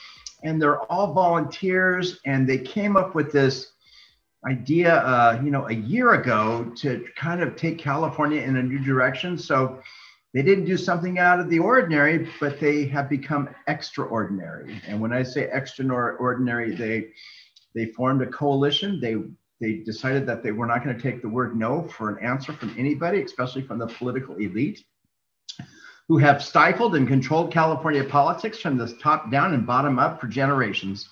And 0.42 0.60
they're 0.60 0.80
all 0.90 1.12
volunteers, 1.12 2.18
and 2.24 2.48
they 2.48 2.58
came 2.58 2.96
up 2.96 3.14
with 3.14 3.30
this 3.30 3.72
idea, 4.48 4.96
uh, 4.96 5.40
you 5.44 5.50
know, 5.50 5.68
a 5.68 5.74
year 5.74 6.14
ago 6.14 6.72
to 6.76 7.06
kind 7.14 7.42
of 7.42 7.54
take 7.54 7.78
California 7.78 8.40
in 8.40 8.56
a 8.56 8.62
new 8.62 8.78
direction. 8.78 9.36
So 9.36 9.80
they 10.34 10.42
didn't 10.42 10.64
do 10.64 10.78
something 10.78 11.18
out 11.18 11.40
of 11.40 11.50
the 11.50 11.58
ordinary, 11.58 12.28
but 12.40 12.58
they 12.58 12.86
have 12.86 13.10
become 13.10 13.50
extraordinary. 13.66 14.80
And 14.86 15.00
when 15.00 15.12
I 15.12 15.22
say 15.22 15.48
extraordinary, 15.52 16.74
they 16.74 17.08
they 17.74 17.86
formed 17.86 18.22
a 18.22 18.26
coalition. 18.26 19.00
They 19.00 19.16
they 19.60 19.82
decided 19.84 20.26
that 20.26 20.42
they 20.42 20.52
were 20.52 20.66
not 20.66 20.82
going 20.84 20.96
to 20.96 21.02
take 21.02 21.22
the 21.22 21.28
word 21.28 21.56
no 21.56 21.86
for 21.88 22.10
an 22.10 22.24
answer 22.24 22.52
from 22.52 22.74
anybody, 22.78 23.22
especially 23.22 23.62
from 23.62 23.78
the 23.78 23.86
political 23.86 24.34
elite, 24.36 24.84
who 26.08 26.18
have 26.18 26.42
stifled 26.42 26.96
and 26.96 27.06
controlled 27.06 27.52
California 27.52 28.02
politics 28.02 28.58
from 28.58 28.76
the 28.76 28.92
top 28.94 29.30
down 29.30 29.54
and 29.54 29.66
bottom 29.66 29.98
up 29.98 30.20
for 30.20 30.26
generations. 30.26 31.08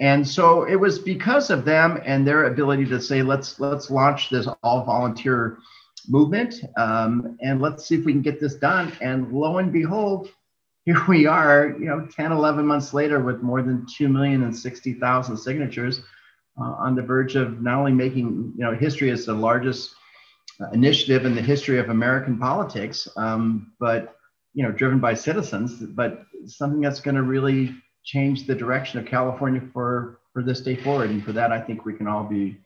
And 0.00 0.26
so 0.26 0.64
it 0.64 0.76
was 0.76 0.98
because 0.98 1.50
of 1.50 1.64
them 1.64 2.00
and 2.06 2.26
their 2.26 2.44
ability 2.44 2.86
to 2.86 3.00
say, 3.00 3.22
let's 3.22 3.58
let's 3.58 3.90
launch 3.90 4.30
this 4.30 4.48
all 4.62 4.84
volunteer 4.84 5.58
movement 6.08 6.62
um, 6.76 7.36
and 7.40 7.60
let's 7.60 7.86
see 7.86 7.94
if 7.94 8.04
we 8.04 8.12
can 8.12 8.22
get 8.22 8.40
this 8.40 8.54
done. 8.54 8.92
And 9.00 9.32
lo 9.32 9.58
and 9.58 9.72
behold, 9.72 10.30
here 10.84 11.02
we 11.08 11.26
are, 11.26 11.76
you 11.78 11.86
know, 11.86 12.06
10, 12.14 12.32
11 12.32 12.66
months 12.66 12.94
later 12.94 13.20
with 13.20 13.42
more 13.42 13.62
than 13.62 13.86
2 13.96 14.08
million 14.08 14.42
and 14.42 14.56
60,000 14.56 15.36
signatures 15.36 16.00
uh, 16.60 16.72
on 16.78 16.94
the 16.94 17.02
verge 17.02 17.36
of 17.36 17.60
not 17.60 17.78
only 17.78 17.92
making, 17.92 18.52
you 18.56 18.64
know, 18.64 18.74
history 18.74 19.10
as 19.10 19.26
the 19.26 19.34
largest 19.34 19.94
uh, 20.60 20.70
initiative 20.70 21.24
in 21.24 21.34
the 21.34 21.42
history 21.42 21.78
of 21.78 21.90
American 21.90 22.38
politics, 22.38 23.08
um, 23.16 23.72
but, 23.78 24.16
you 24.54 24.62
know, 24.62 24.72
driven 24.72 24.98
by 24.98 25.14
citizens, 25.14 25.80
but 25.80 26.22
something 26.46 26.80
that's 26.80 27.00
going 27.00 27.14
to 27.14 27.22
really 27.22 27.74
change 28.04 28.46
the 28.46 28.54
direction 28.54 28.98
of 28.98 29.06
California 29.06 29.62
for, 29.72 30.20
for 30.32 30.42
this 30.42 30.60
day 30.60 30.76
forward. 30.76 31.10
And 31.10 31.24
for 31.24 31.32
that, 31.32 31.52
I 31.52 31.60
think 31.60 31.84
we 31.84 31.94
can 31.94 32.08
all 32.08 32.24
be 32.24 32.58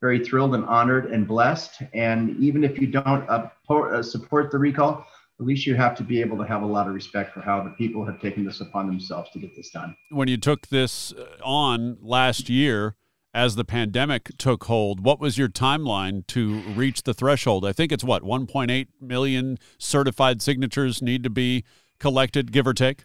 very 0.00 0.24
thrilled 0.24 0.54
and 0.54 0.64
honored 0.66 1.06
and 1.06 1.26
blessed. 1.26 1.82
And 1.94 2.36
even 2.38 2.64
if 2.64 2.80
you 2.80 2.86
don't 2.86 3.28
uh, 3.28 4.02
support 4.02 4.50
the 4.50 4.58
recall, 4.58 5.06
at 5.38 5.46
least 5.46 5.66
you 5.66 5.74
have 5.74 5.94
to 5.96 6.02
be 6.02 6.20
able 6.20 6.38
to 6.38 6.44
have 6.44 6.62
a 6.62 6.66
lot 6.66 6.86
of 6.86 6.94
respect 6.94 7.34
for 7.34 7.40
how 7.40 7.62
the 7.62 7.70
people 7.70 8.04
have 8.04 8.20
taken 8.20 8.44
this 8.44 8.60
upon 8.60 8.86
themselves 8.86 9.30
to 9.30 9.38
get 9.38 9.54
this 9.54 9.70
done. 9.70 9.94
When 10.10 10.28
you 10.28 10.38
took 10.38 10.68
this 10.68 11.12
uh, 11.12 11.26
on 11.42 11.98
last 12.00 12.48
year, 12.48 12.96
as 13.34 13.54
the 13.54 13.64
pandemic 13.66 14.30
took 14.38 14.64
hold, 14.64 15.04
what 15.04 15.20
was 15.20 15.36
your 15.36 15.48
timeline 15.48 16.26
to 16.28 16.60
reach 16.74 17.02
the 17.02 17.12
threshold? 17.12 17.66
I 17.66 17.72
think 17.72 17.92
it's 17.92 18.02
what 18.02 18.22
1.8 18.22 18.86
million 18.98 19.58
certified 19.78 20.40
signatures 20.40 21.02
need 21.02 21.22
to 21.22 21.28
be 21.28 21.62
collected, 21.98 22.50
give 22.50 22.66
or 22.66 22.72
take. 22.72 23.04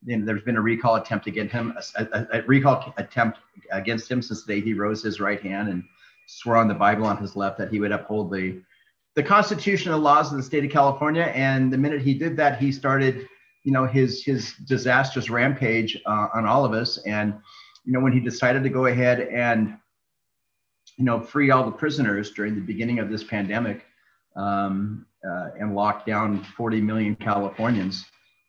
you 0.04 0.16
know, 0.16 0.24
there's 0.24 0.42
been 0.42 0.56
a 0.56 0.60
recall 0.60 0.96
attempt 0.96 1.28
against 1.28 1.52
him, 1.52 1.76
a, 1.96 2.08
a, 2.12 2.26
a 2.38 2.42
recall 2.42 2.92
attempt 2.96 3.38
against 3.70 4.10
him 4.10 4.20
since 4.20 4.42
the 4.44 4.54
day 4.54 4.60
he 4.60 4.74
rose 4.74 5.00
his 5.02 5.20
right 5.20 5.40
hand 5.40 5.68
and 5.68 5.84
swore 6.26 6.56
on 6.56 6.66
the 6.66 6.74
Bible 6.74 7.06
on 7.06 7.18
his 7.18 7.36
left 7.36 7.56
that 7.58 7.70
he 7.70 7.78
would 7.78 7.92
uphold 7.92 8.32
the 8.32 8.60
the 9.16 9.22
Constitution 9.22 9.92
and 9.92 10.02
laws 10.02 10.30
of 10.30 10.36
the 10.36 10.42
state 10.42 10.64
of 10.64 10.70
California. 10.70 11.24
And 11.34 11.72
the 11.72 11.76
minute 11.76 12.00
he 12.00 12.14
did 12.14 12.36
that, 12.36 12.60
he 12.60 12.70
started 12.70 13.28
you 13.64 13.72
know 13.72 13.86
his 13.86 14.24
his 14.24 14.54
disastrous 14.66 15.30
rampage 15.30 16.00
uh, 16.06 16.28
on 16.34 16.46
all 16.46 16.64
of 16.64 16.72
us. 16.72 16.98
And 16.98 17.34
you 17.84 17.92
know 17.92 18.00
when 18.00 18.12
he 18.12 18.20
decided 18.20 18.62
to 18.62 18.70
go 18.70 18.86
ahead 18.86 19.20
and 19.20 19.76
you 20.96 21.04
know 21.04 21.20
free 21.20 21.50
all 21.50 21.64
the 21.64 21.72
prisoners 21.72 22.30
during 22.32 22.54
the 22.54 22.60
beginning 22.60 22.98
of 22.98 23.10
this 23.10 23.24
pandemic 23.24 23.84
um, 24.36 25.06
uh, 25.28 25.50
and 25.58 25.74
lock 25.74 26.06
down 26.06 26.44
40 26.56 26.80
million 26.80 27.16
californians 27.16 28.04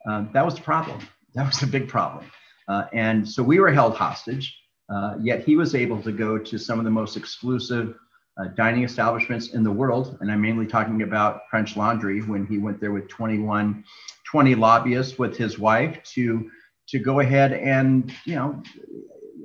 um, 0.08 0.30
that 0.34 0.44
was 0.46 0.56
the 0.56 0.62
problem. 0.62 1.00
That 1.34 1.46
was 1.46 1.62
a 1.64 1.68
big 1.68 1.88
problem. 1.88 2.30
Uh, 2.68 2.86
and 2.94 3.28
so 3.28 3.44
we 3.44 3.60
were 3.60 3.72
held 3.72 3.96
hostage 3.96 4.54
uh, 4.94 5.16
yet 5.22 5.44
he 5.44 5.56
was 5.56 5.74
able 5.74 6.02
to 6.02 6.12
go 6.12 6.38
to 6.38 6.58
some 6.58 6.78
of 6.78 6.86
the 6.86 6.92
most 6.92 7.16
exclusive 7.16 7.96
uh, 8.38 8.48
dining 8.56 8.84
establishments 8.84 9.54
in 9.54 9.64
the 9.64 9.72
world. 9.72 10.18
And 10.22 10.32
i'm 10.32 10.42
mainly 10.42 10.68
talking 10.68 11.02
about 11.02 11.44
french 11.50 11.78
laundry 11.78 12.22
when 12.22 12.46
he 12.46 12.58
went 12.58 12.80
there 12.80 12.92
with 12.92 13.08
21 13.08 13.84
20 14.32 14.56
lobbyists 14.56 15.20
with 15.20 15.38
his 15.38 15.60
wife 15.60 16.02
to 16.04 16.50
to 16.88 17.00
go 17.00 17.20
ahead 17.20 17.54
and 17.54 18.14
you 18.26 18.36
know 18.36 18.62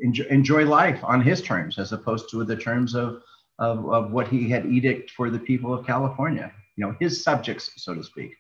enjoy, 0.03 0.25
enjoy 0.25 0.65
life 0.65 1.03
on 1.03 1.21
his 1.21 1.43
terms 1.43 1.79
as 1.79 1.93
opposed 1.93 2.31
to 2.31 2.45
the 2.45 2.57
terms 2.57 2.95
of, 2.95 3.23
of, 3.59 3.89
of 3.91 4.13
what 4.13 4.29
he 4.29 4.49
had 4.49 4.67
edict 4.67 5.11
for 5.11 5.31
the 5.31 5.39
people 5.39 5.73
of 5.73 5.87
California, 5.87 6.53
you 6.77 6.87
know, 6.87 6.95
his 7.01 7.23
subjects, 7.23 7.71
so 7.77 7.95
to 7.95 8.03
speak. 8.03 8.35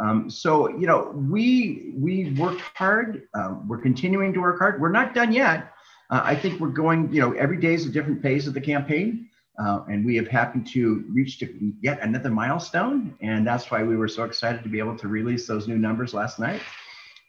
Um, 0.00 0.30
so, 0.30 0.68
you 0.68 0.86
know, 0.86 1.12
we, 1.30 1.92
we 1.96 2.32
worked 2.32 2.62
hard. 2.74 3.28
Um, 3.34 3.68
we're 3.68 3.80
continuing 3.80 4.32
to 4.32 4.40
work 4.40 4.58
hard. 4.58 4.80
We're 4.80 4.90
not 4.90 5.14
done 5.14 5.32
yet. 5.32 5.72
Uh, 6.10 6.22
I 6.24 6.34
think 6.34 6.60
we're 6.60 6.68
going, 6.68 7.12
you 7.12 7.20
know, 7.20 7.32
every 7.32 7.58
day 7.58 7.74
is 7.74 7.86
a 7.86 7.90
different 7.90 8.22
phase 8.22 8.46
of 8.46 8.54
the 8.54 8.60
campaign. 8.60 9.28
Uh, 9.58 9.80
and 9.88 10.04
we 10.04 10.16
have 10.16 10.28
happened 10.28 10.66
to 10.66 11.04
reach 11.10 11.42
yet 11.82 12.00
another 12.00 12.30
milestone. 12.30 13.14
And 13.20 13.46
that's 13.46 13.70
why 13.70 13.82
we 13.82 13.96
were 13.96 14.08
so 14.08 14.24
excited 14.24 14.62
to 14.62 14.68
be 14.68 14.78
able 14.78 14.96
to 14.98 15.08
release 15.08 15.46
those 15.46 15.68
new 15.68 15.78
numbers 15.78 16.14
last 16.14 16.38
night, 16.38 16.60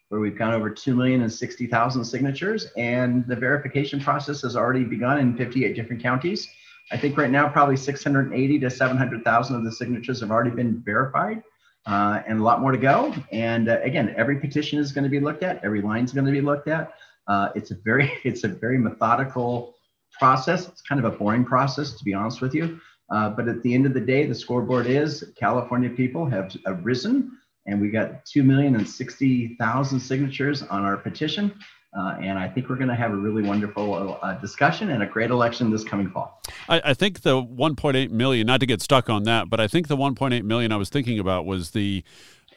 where 0.09 0.21
we've 0.21 0.37
gone 0.37 0.53
over 0.53 0.69
2 0.69 0.95
million 0.95 1.21
and 1.21 1.31
60,000 1.31 2.03
signatures. 2.03 2.67
And 2.77 3.27
the 3.27 3.35
verification 3.35 3.99
process 3.99 4.41
has 4.41 4.55
already 4.55 4.83
begun 4.83 5.19
in 5.19 5.35
58 5.35 5.75
different 5.75 6.01
counties. 6.01 6.47
I 6.91 6.97
think 6.97 7.17
right 7.17 7.31
now, 7.31 7.47
probably 7.49 7.77
680 7.77 8.59
to 8.59 8.69
700,000 8.69 9.55
of 9.55 9.63
the 9.63 9.71
signatures 9.71 10.21
have 10.21 10.31
already 10.31 10.51
been 10.51 10.81
verified. 10.81 11.43
Uh, 11.85 12.21
and 12.25 12.39
a 12.39 12.43
lot 12.43 12.61
more 12.61 12.71
to 12.71 12.77
go. 12.77 13.13
And 13.33 13.67
uh, 13.67 13.79
again, 13.83 14.13
every 14.15 14.39
petition 14.39 14.79
is 14.79 14.93
going 14.93 15.03
to 15.03 15.09
be 15.09 15.19
looked 15.19 15.43
at. 15.43 15.61
Every 15.65 15.81
line 15.81 16.05
is 16.05 16.13
going 16.13 16.25
to 16.25 16.31
be 16.31 16.39
looked 16.39 16.69
at. 16.69 16.93
Uh, 17.27 17.49
it's 17.55 17.71
a 17.71 17.75
very, 17.83 18.09
it's 18.23 18.45
a 18.45 18.47
very 18.47 18.77
methodical 18.77 19.72
process. 20.13 20.67
It's 20.67 20.81
kind 20.81 21.03
of 21.03 21.13
a 21.13 21.15
boring 21.15 21.45
process, 21.45 21.93
to 21.93 22.03
be 22.03 22.13
honest 22.13 22.41
with 22.41 22.53
you. 22.53 22.79
Uh, 23.11 23.29
but 23.29 23.47
at 23.47 23.61
the 23.61 23.73
end 23.73 23.85
of 23.85 23.93
the 23.93 23.99
day, 23.99 24.25
the 24.25 24.35
scoreboard 24.35 24.87
is 24.87 25.31
California 25.35 25.89
people 25.89 26.25
have 26.25 26.55
risen, 26.81 27.31
and 27.67 27.79
we 27.79 27.89
got 27.89 28.25
2,060,000 28.25 29.99
signatures 29.99 30.63
on 30.63 30.83
our 30.83 30.97
petition. 30.97 31.53
Uh, 31.95 32.17
and 32.21 32.39
I 32.39 32.49
think 32.49 32.69
we're 32.69 32.75
going 32.75 32.89
to 32.89 32.95
have 32.95 33.11
a 33.11 33.15
really 33.15 33.43
wonderful 33.43 34.17
uh, 34.23 34.33
discussion 34.35 34.89
and 34.89 35.03
a 35.03 35.05
great 35.05 35.29
election 35.29 35.69
this 35.69 35.83
coming 35.83 36.09
fall. 36.09 36.41
I, 36.67 36.81
I, 36.85 36.93
think 36.95 37.21
the 37.21 37.35
1.8 37.35 38.09
million, 38.09 38.47
not 38.47 38.61
to 38.61 38.65
get 38.65 38.81
stuck 38.81 39.11
on 39.11 39.23
that, 39.23 39.47
but 39.47 39.59
I 39.59 39.67
think 39.67 39.89
the 39.89 39.97
1.8 39.97 40.41
million 40.41 40.71
I 40.71 40.77
was 40.77 40.89
thinking 40.89 41.19
about 41.19 41.45
was 41.45 41.71
the, 41.71 42.03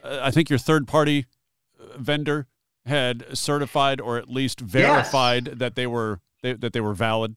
uh, 0.03 0.21
I 0.23 0.31
think 0.31 0.49
your 0.49 0.59
third 0.59 0.89
party 0.89 1.27
uh, 1.79 1.99
vendor 1.99 2.47
had 2.87 3.27
certified 3.37 4.01
or 4.01 4.17
at 4.17 4.31
least 4.31 4.61
verified 4.61 5.49
yes. 5.49 5.59
that 5.59 5.75
they 5.75 5.87
were 5.87 6.21
they, 6.43 6.55
that 6.55 6.73
they 6.73 6.81
were 6.81 6.95
valid. 6.95 7.37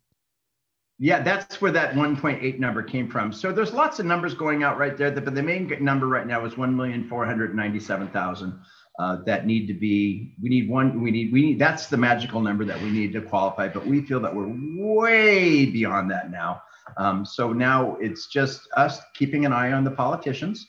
Yeah, 1.02 1.22
that's 1.22 1.62
where 1.62 1.72
that 1.72 1.94
1.8 1.94 2.60
number 2.60 2.84
came 2.84 3.10
from. 3.10 3.32
So 3.32 3.54
there's 3.54 3.72
lots 3.72 4.00
of 4.00 4.06
numbers 4.06 4.34
going 4.34 4.64
out 4.64 4.78
right 4.78 4.98
there, 4.98 5.10
but 5.10 5.34
the 5.34 5.42
main 5.42 5.74
number 5.80 6.08
right 6.08 6.28
now 6.28 6.46
is 6.46 6.56
1,497,000 6.56 8.60
uh, 9.00 9.20
that 9.26 9.46
need 9.46 9.68
to 9.68 9.74
be. 9.74 10.36
We 10.42 10.50
need 10.50 10.68
one. 10.68 11.02
We 11.02 11.10
need. 11.10 11.32
We 11.32 11.42
need. 11.42 11.60
That's 11.60 11.88
the 11.88 11.96
magical 11.96 12.42
number 12.42 12.66
that 12.66 12.82
we 12.82 12.90
need 12.90 13.14
to 13.14 13.22
qualify. 13.22 13.70
But 13.70 13.88
we 13.88 14.02
feel 14.02 14.20
that 14.20 14.36
we're 14.36 14.52
way 14.52 15.68
beyond 15.68 16.12
that 16.12 16.30
now. 16.30 16.62
Um, 16.98 17.26
so 17.26 17.54
now 17.54 17.96
it's 18.02 18.28
just 18.28 18.68
us 18.76 19.00
keeping 19.16 19.46
an 19.46 19.54
eye 19.54 19.72
on 19.72 19.86
the 19.86 19.92
politicians. 19.92 20.68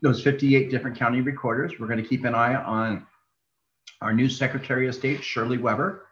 Those 0.00 0.22
58 0.22 0.70
different 0.70 0.98
county 0.98 1.20
recorders. 1.20 1.74
We're 1.78 1.88
going 1.88 2.02
to 2.02 2.08
keep 2.08 2.24
an 2.24 2.34
eye 2.34 2.54
on 2.54 3.06
our 4.00 4.14
new 4.14 4.30
Secretary 4.30 4.88
of 4.88 4.94
State, 4.94 5.22
Shirley 5.22 5.58
Weber 5.58 6.06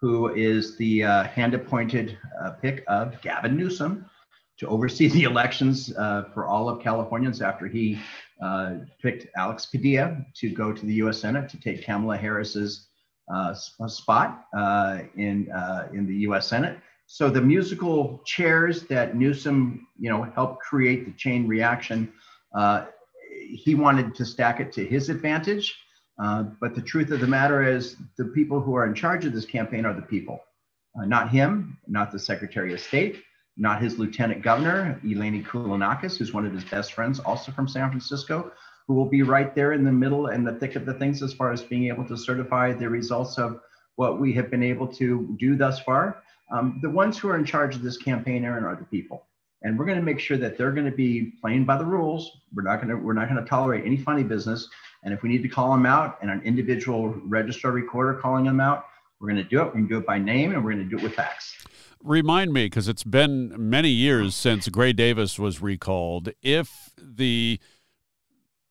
who 0.00 0.34
is 0.34 0.76
the 0.76 1.04
uh, 1.04 1.24
hand-appointed 1.24 2.16
uh, 2.42 2.50
pick 2.52 2.82
of 2.88 3.20
Gavin 3.20 3.56
Newsom 3.56 4.08
to 4.58 4.66
oversee 4.66 5.08
the 5.08 5.24
elections 5.24 5.94
uh, 5.96 6.24
for 6.32 6.46
all 6.46 6.68
of 6.68 6.82
Californians 6.82 7.42
after 7.42 7.66
he 7.66 7.98
uh, 8.42 8.76
picked 9.02 9.26
Alex 9.36 9.66
Padilla 9.66 10.24
to 10.34 10.50
go 10.50 10.72
to 10.72 10.86
the 10.86 10.94
U.S. 10.94 11.18
Senate 11.18 11.48
to 11.50 11.60
take 11.60 11.84
Kamala 11.84 12.16
Harris's 12.16 12.88
uh, 13.32 13.54
spot 13.54 14.46
uh, 14.56 15.00
in 15.16 15.48
in 15.92 16.06
the 16.06 16.16
U.S. 16.28 16.48
Senate. 16.48 16.78
So 17.06 17.28
the 17.28 17.40
musical 17.40 18.22
chairs 18.24 18.84
that 18.84 19.16
Newsom, 19.16 19.86
you 19.98 20.10
know, 20.10 20.22
helped 20.34 20.62
create 20.62 21.06
the 21.06 21.12
chain 21.12 21.46
reaction, 21.46 22.12
he 23.36 23.74
wanted 23.74 24.14
to 24.14 24.24
stack 24.24 24.60
it 24.60 24.72
to 24.72 24.84
his 24.84 25.10
advantage. 25.10 25.76
Uh, 26.20 26.44
but 26.60 26.74
the 26.74 26.82
truth 26.82 27.10
of 27.10 27.20
the 27.20 27.26
matter 27.26 27.66
is, 27.66 27.96
the 28.18 28.24
people 28.26 28.60
who 28.60 28.74
are 28.74 28.86
in 28.86 28.94
charge 28.94 29.24
of 29.24 29.32
this 29.32 29.46
campaign 29.46 29.86
are 29.86 29.94
the 29.94 30.02
people, 30.02 30.40
uh, 31.00 31.06
not 31.06 31.30
him, 31.30 31.78
not 31.86 32.12
the 32.12 32.18
Secretary 32.18 32.74
of 32.74 32.80
State, 32.80 33.22
not 33.56 33.80
his 33.80 33.98
Lieutenant 33.98 34.42
Governor, 34.42 35.00
Eleni 35.04 35.44
Kounalakis, 35.44 36.18
who's 36.18 36.34
one 36.34 36.44
of 36.44 36.52
his 36.52 36.64
best 36.64 36.92
friends, 36.92 37.20
also 37.20 37.52
from 37.52 37.66
San 37.66 37.88
Francisco, 37.88 38.52
who 38.86 38.94
will 38.94 39.08
be 39.08 39.22
right 39.22 39.54
there 39.54 39.72
in 39.72 39.84
the 39.84 39.92
middle 39.92 40.26
and 40.26 40.46
the 40.46 40.52
thick 40.52 40.76
of 40.76 40.84
the 40.84 40.94
things 40.94 41.22
as 41.22 41.32
far 41.32 41.52
as 41.52 41.62
being 41.62 41.86
able 41.86 42.04
to 42.04 42.16
certify 42.16 42.72
the 42.72 42.88
results 42.88 43.38
of 43.38 43.60
what 43.96 44.20
we 44.20 44.32
have 44.34 44.50
been 44.50 44.62
able 44.62 44.86
to 44.86 45.34
do 45.38 45.56
thus 45.56 45.80
far. 45.80 46.22
Um, 46.52 46.80
the 46.82 46.90
ones 46.90 47.16
who 47.16 47.28
are 47.28 47.36
in 47.36 47.44
charge 47.44 47.76
of 47.76 47.82
this 47.82 47.96
campaign, 47.96 48.44
Aron, 48.44 48.64
are 48.64 48.76
the 48.76 48.84
people 48.84 49.26
and 49.62 49.78
we're 49.78 49.84
going 49.84 49.98
to 49.98 50.04
make 50.04 50.18
sure 50.18 50.38
that 50.38 50.56
they're 50.56 50.72
going 50.72 50.90
to 50.90 50.96
be 50.96 51.32
playing 51.40 51.64
by 51.64 51.76
the 51.76 51.84
rules. 51.84 52.30
We're 52.54 52.62
not 52.62 52.76
going 52.76 52.88
to 52.88 52.96
we're 52.96 53.12
not 53.12 53.28
going 53.28 53.42
to 53.42 53.48
tolerate 53.48 53.84
any 53.84 53.96
funny 53.96 54.22
business. 54.22 54.68
And 55.02 55.14
if 55.14 55.22
we 55.22 55.28
need 55.28 55.42
to 55.42 55.48
call 55.48 55.70
them 55.72 55.86
out 55.86 56.18
and 56.20 56.30
an 56.30 56.42
individual 56.42 57.08
registrar 57.24 57.72
recorder 57.72 58.14
calling 58.14 58.44
them 58.44 58.60
out, 58.60 58.86
we're 59.18 59.28
going 59.28 59.42
to 59.42 59.48
do 59.48 59.60
it. 59.60 59.66
We're 59.66 59.72
going 59.72 59.88
to 59.88 59.94
do 59.94 59.98
it 59.98 60.06
by 60.06 60.18
name 60.18 60.52
and 60.52 60.64
we're 60.64 60.72
going 60.72 60.88
to 60.88 60.90
do 60.90 60.96
it 60.96 61.02
with 61.02 61.14
facts. 61.14 61.56
Remind 62.02 62.52
me, 62.52 62.64
because 62.64 62.88
it's 62.88 63.04
been 63.04 63.52
many 63.56 63.90
years 63.90 64.34
since 64.34 64.68
Gray 64.68 64.94
Davis 64.94 65.38
was 65.38 65.60
recalled. 65.60 66.30
If 66.42 66.90
the 66.96 67.60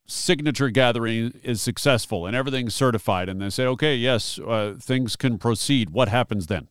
signature 0.08 0.72
gathering 0.72 1.40
is 1.44 1.62
successful 1.62 2.26
and 2.26 2.36
everything's 2.36 2.74
certified, 2.74 3.30
and 3.30 3.40
they 3.40 3.52
say, 3.52 3.66
okay, 3.68 3.96
yes, 3.96 4.40
uh, 4.40 4.74
things 4.80 5.16
can 5.16 5.38
proceed, 5.38 5.92
what 5.92 6.10
happens 6.10 6.48
then? 6.48 6.70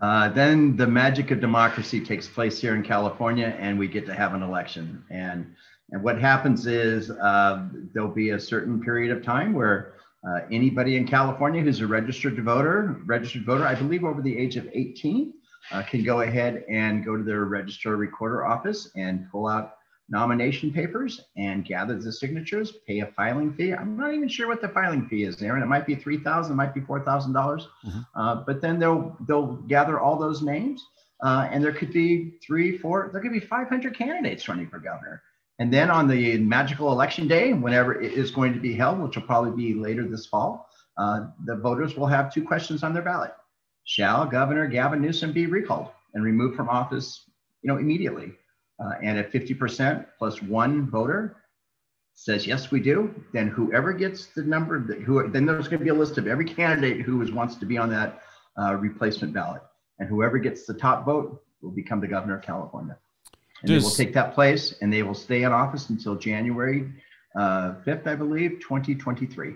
Uh, 0.00 0.28
then 0.30 0.76
the 0.76 0.88
magic 0.88 1.30
of 1.30 1.40
democracy 1.40 2.04
takes 2.04 2.26
place 2.26 2.60
here 2.60 2.74
in 2.74 2.82
California, 2.82 3.56
and 3.60 3.78
we 3.78 3.86
get 3.86 4.04
to 4.06 4.12
have 4.12 4.34
an 4.34 4.42
election. 4.42 5.04
And 5.08 5.54
and 5.90 6.02
what 6.02 6.20
happens 6.20 6.66
is 6.66 7.10
uh, 7.10 7.66
there'll 7.92 8.08
be 8.08 8.30
a 8.30 8.40
certain 8.40 8.80
period 8.82 9.16
of 9.16 9.24
time 9.24 9.52
where 9.52 9.94
uh, 10.26 10.40
anybody 10.50 10.96
in 10.96 11.06
California 11.06 11.62
who's 11.62 11.80
a 11.80 11.86
registered 11.86 12.42
voter, 12.42 13.00
registered 13.04 13.44
voter, 13.44 13.66
I 13.66 13.74
believe 13.74 14.04
over 14.04 14.22
the 14.22 14.36
age 14.36 14.56
of 14.56 14.68
18, 14.72 15.34
uh, 15.72 15.82
can 15.82 16.02
go 16.02 16.22
ahead 16.22 16.64
and 16.68 17.04
go 17.04 17.16
to 17.16 17.22
their 17.22 17.44
registrar 17.44 17.96
recorder 17.96 18.46
office 18.46 18.90
and 18.96 19.30
pull 19.30 19.46
out 19.46 19.76
nomination 20.08 20.72
papers 20.72 21.20
and 21.36 21.64
gather 21.64 21.98
the 21.98 22.12
signatures, 22.12 22.72
pay 22.86 23.00
a 23.00 23.06
filing 23.08 23.54
fee. 23.54 23.72
I'm 23.72 23.96
not 23.96 24.12
even 24.12 24.28
sure 24.28 24.48
what 24.48 24.60
the 24.60 24.68
filing 24.68 25.08
fee 25.08 25.24
is, 25.24 25.40
Aron. 25.42 25.62
It 25.62 25.66
might 25.66 25.86
be 25.86 25.94
three 25.94 26.18
thousand, 26.18 26.52
it 26.52 26.56
might 26.56 26.74
be 26.74 26.80
four 26.80 27.00
thousand 27.00 27.32
dollars. 27.32 27.68
Mm-hmm. 27.86 28.00
Uh, 28.14 28.34
but 28.46 28.60
then 28.60 28.78
they'll 28.78 29.16
they'll 29.26 29.56
gather 29.68 29.98
all 29.98 30.18
those 30.18 30.42
names, 30.42 30.84
uh, 31.22 31.48
and 31.50 31.64
there 31.64 31.72
could 31.72 31.92
be 31.92 32.34
three, 32.46 32.76
four, 32.76 33.08
there 33.12 33.22
could 33.22 33.32
be 33.32 33.40
500 33.40 33.96
candidates 33.96 34.48
running 34.48 34.68
for 34.68 34.78
governor. 34.78 35.22
And 35.58 35.72
then 35.72 35.90
on 35.90 36.08
the 36.08 36.38
magical 36.38 36.90
election 36.90 37.28
day, 37.28 37.52
whenever 37.52 38.00
it 38.00 38.12
is 38.12 38.30
going 38.30 38.52
to 38.54 38.60
be 38.60 38.74
held, 38.74 38.98
which 38.98 39.16
will 39.16 39.22
probably 39.22 39.52
be 39.52 39.78
later 39.78 40.06
this 40.06 40.26
fall, 40.26 40.68
uh, 40.98 41.26
the 41.44 41.56
voters 41.56 41.96
will 41.96 42.06
have 42.06 42.32
two 42.32 42.44
questions 42.44 42.82
on 42.82 42.92
their 42.92 43.02
ballot: 43.02 43.32
Shall 43.84 44.26
Governor 44.26 44.66
Gavin 44.66 45.00
Newsom 45.00 45.32
be 45.32 45.46
recalled 45.46 45.88
and 46.14 46.24
removed 46.24 46.56
from 46.56 46.68
office, 46.68 47.24
you 47.62 47.68
know, 47.68 47.78
immediately? 47.78 48.32
uh, 48.82 48.92
and 49.02 49.18
if 49.18 49.32
50% 49.32 50.06
plus 50.18 50.42
one 50.42 50.90
voter 50.90 51.36
says 52.14 52.46
yes 52.46 52.70
we 52.70 52.80
do 52.80 53.12
then 53.32 53.48
whoever 53.48 53.92
gets 53.92 54.26
the 54.26 54.42
number 54.42 54.80
that 54.86 55.00
who 55.00 55.28
then 55.30 55.44
there's 55.44 55.66
going 55.66 55.80
to 55.80 55.84
be 55.84 55.90
a 55.90 55.94
list 55.94 56.16
of 56.16 56.26
every 56.26 56.44
candidate 56.44 57.02
who 57.02 57.18
wants 57.32 57.56
to 57.56 57.66
be 57.66 57.76
on 57.76 57.90
that 57.90 58.22
uh, 58.60 58.74
replacement 58.74 59.32
ballot. 59.32 59.62
And 59.98 60.08
whoever 60.08 60.38
gets 60.38 60.64
the 60.64 60.74
top 60.74 61.04
vote 61.04 61.42
will 61.60 61.72
become 61.72 62.00
the 62.00 62.08
governor 62.08 62.38
of 62.38 62.42
california 62.42 62.98
and 63.64 63.72
Does, 63.72 63.82
they 63.82 63.88
will 63.88 64.06
take 64.06 64.14
that 64.14 64.34
place 64.34 64.74
and 64.80 64.92
they 64.92 65.02
will 65.02 65.14
stay 65.14 65.42
in 65.42 65.52
office 65.52 65.88
until 65.90 66.16
january 66.16 66.92
uh, 67.36 67.74
5th 67.86 68.06
i 68.06 68.14
believe 68.14 68.60
2023 68.60 69.54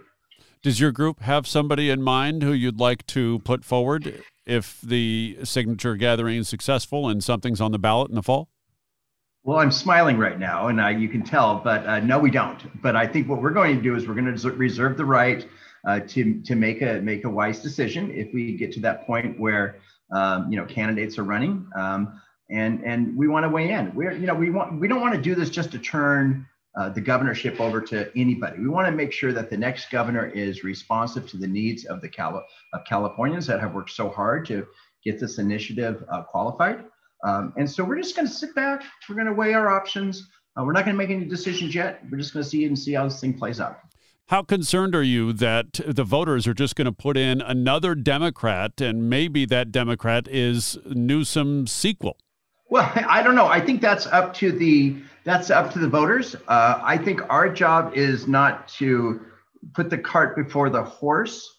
does 0.63 0.81
your 0.81 0.91
group 0.91 1.21
have 1.21 1.47
somebody 1.47 1.89
in 1.89 2.03
mind 2.03 2.43
who 2.43 2.53
you'd 2.53 2.81
like 2.81 3.07
to 3.09 3.39
put 3.41 3.65
forward 3.65 4.23
if 4.45 4.81
the 4.81 5.39
signature 5.45 5.95
gathering 5.95 6.39
is 6.39 6.49
successful 6.49 7.09
and 7.09 7.23
something's 7.23 7.61
on 7.61 7.71
the 7.71 7.79
ballot 7.79 8.09
in 8.09 8.17
the 8.17 8.23
fall? 8.23 8.49
Well, 9.45 9.59
I'm 9.59 9.71
smiling 9.71 10.19
right 10.19 10.39
now, 10.39 10.67
and 10.67 10.81
uh, 10.81 10.89
you 10.89 11.09
can 11.09 11.23
tell, 11.23 11.61
but 11.63 11.87
uh, 11.87 12.01
no, 12.01 12.19
we 12.19 12.31
don't. 12.31 12.83
But 12.83 12.97
I 12.97 13.07
think 13.07 13.29
what 13.29 13.41
we're 13.41 13.53
going 13.53 13.77
to 13.77 13.83
do 13.83 13.95
is 13.95 14.09
we're 14.09 14.15
going 14.15 14.37
to 14.37 14.51
reserve 14.51 14.97
the 14.97 15.05
right 15.05 15.47
uh, 15.87 16.01
to 16.01 16.43
to 16.43 16.55
make 16.57 16.83
a 16.83 17.01
make 17.01 17.25
a 17.25 17.31
wise 17.31 17.63
decision 17.63 18.11
if 18.11 18.35
we 18.35 18.57
get 18.57 18.73
to 18.73 18.81
that 18.81 19.07
point 19.07 19.39
where 19.39 19.77
um, 20.13 20.51
you 20.51 20.59
know 20.59 20.67
candidates 20.67 21.19
are 21.19 21.25
running, 21.25 21.67
um, 21.77 22.21
and 22.51 22.83
and 22.85 23.17
we 23.17 23.29
want 23.29 23.45
to 23.45 23.49
weigh 23.49 23.71
in. 23.71 23.95
We're 23.95 24.13
you 24.13 24.27
know 24.27 24.35
we 24.35 24.51
want 24.51 24.81
we 24.81 24.89
don't 24.89 25.01
want 25.01 25.15
to 25.15 25.21
do 25.21 25.35
this 25.35 25.51
just 25.51 25.71
to 25.73 25.79
turn 25.79 26.47
uh, 26.79 26.89
the 26.91 27.01
governorship 27.01 27.61
over 27.61 27.81
to 27.81 28.11
anybody. 28.17 28.59
We 28.61 28.69
want 28.69 28.87
to 28.87 28.93
make 28.93 29.13
sure 29.13 29.33
that 29.33 29.51
the 29.51 29.57
next 29.57 29.91
governor 29.91 30.27
is 30.27 30.65
responsive 30.65 31.29
to 31.31 31.37
the 31.37 31.47
needs 31.47 31.85
of 31.87 32.01
the 32.01 32.09
Cali- 32.09 32.45
of 32.73 32.85
Californians 32.87 33.47
that 33.47 33.61
have 33.61 33.75
worked 33.75 33.91
so 33.91 34.09
hard 34.09 34.47
to 34.47 34.67
get 35.05 35.19
this 35.19 35.39
initiative 35.39 36.05
uh, 36.13 36.23
qualified. 36.23 36.85
Um, 37.25 37.53
and 37.57 37.69
so 37.69 37.85
we're 37.85 37.97
just 37.97 38.15
going 38.15 38.29
to 38.29 38.33
sit 38.33 38.55
back. 38.55 38.85
We're 39.09 39.17
going 39.17 39.27
to 39.27 39.33
weigh 39.33 39.55
our 39.55 39.69
options. 39.69 40.29
Uh, 40.57 40.65
we're 40.65 40.73
not 40.73 40.85
going 40.85 40.95
to 40.95 40.99
make 40.99 41.11
any 41.11 41.25
decisions 41.25 41.75
yet. 41.75 42.03
We're 42.11 42.19
just 42.19 42.33
going 42.33 42.45
to 42.45 42.49
see 42.49 42.65
and 42.65 42.79
see 42.79 42.93
how 42.93 43.05
this 43.05 43.21
thing 43.21 43.37
plays 43.37 43.61
out. 43.61 43.81
How 44.27 44.43
concerned 44.43 44.95
are 44.95 45.03
you 45.03 45.33
that 45.33 45.81
the 45.87 46.05
voters 46.05 46.47
are 46.47 46.55
just 46.55 46.77
going 46.77 46.85
to 46.85 46.93
put 46.93 47.17
in 47.17 47.41
another 47.41 47.95
Democrat 47.95 48.79
and 48.81 49.09
maybe 49.09 49.47
that 49.47 49.73
Democrat 49.73 50.29
is 50.29 50.77
Newsom's 50.85 51.73
sequel? 51.73 52.19
Well, 52.71 52.91
I 53.09 53.23
don't 53.23 53.35
know. 53.35 53.47
I 53.47 53.61
think 53.61 53.81
that's 53.81 54.07
up 54.07 54.35
to 54.35 54.53
the 54.53 54.97
that's 55.25 55.51
up 55.51 55.73
to 55.73 55.79
the 55.79 55.89
voters. 55.89 56.37
Uh, 56.47 56.81
I 56.83 56.97
think 56.97 57.21
our 57.29 57.49
job 57.49 57.93
is 57.95 58.27
not 58.27 58.69
to 58.69 59.21
put 59.75 59.91
the 59.91 59.99
cart 59.99 60.37
before 60.37 60.71
the 60.71 60.83
horse. 60.83 61.57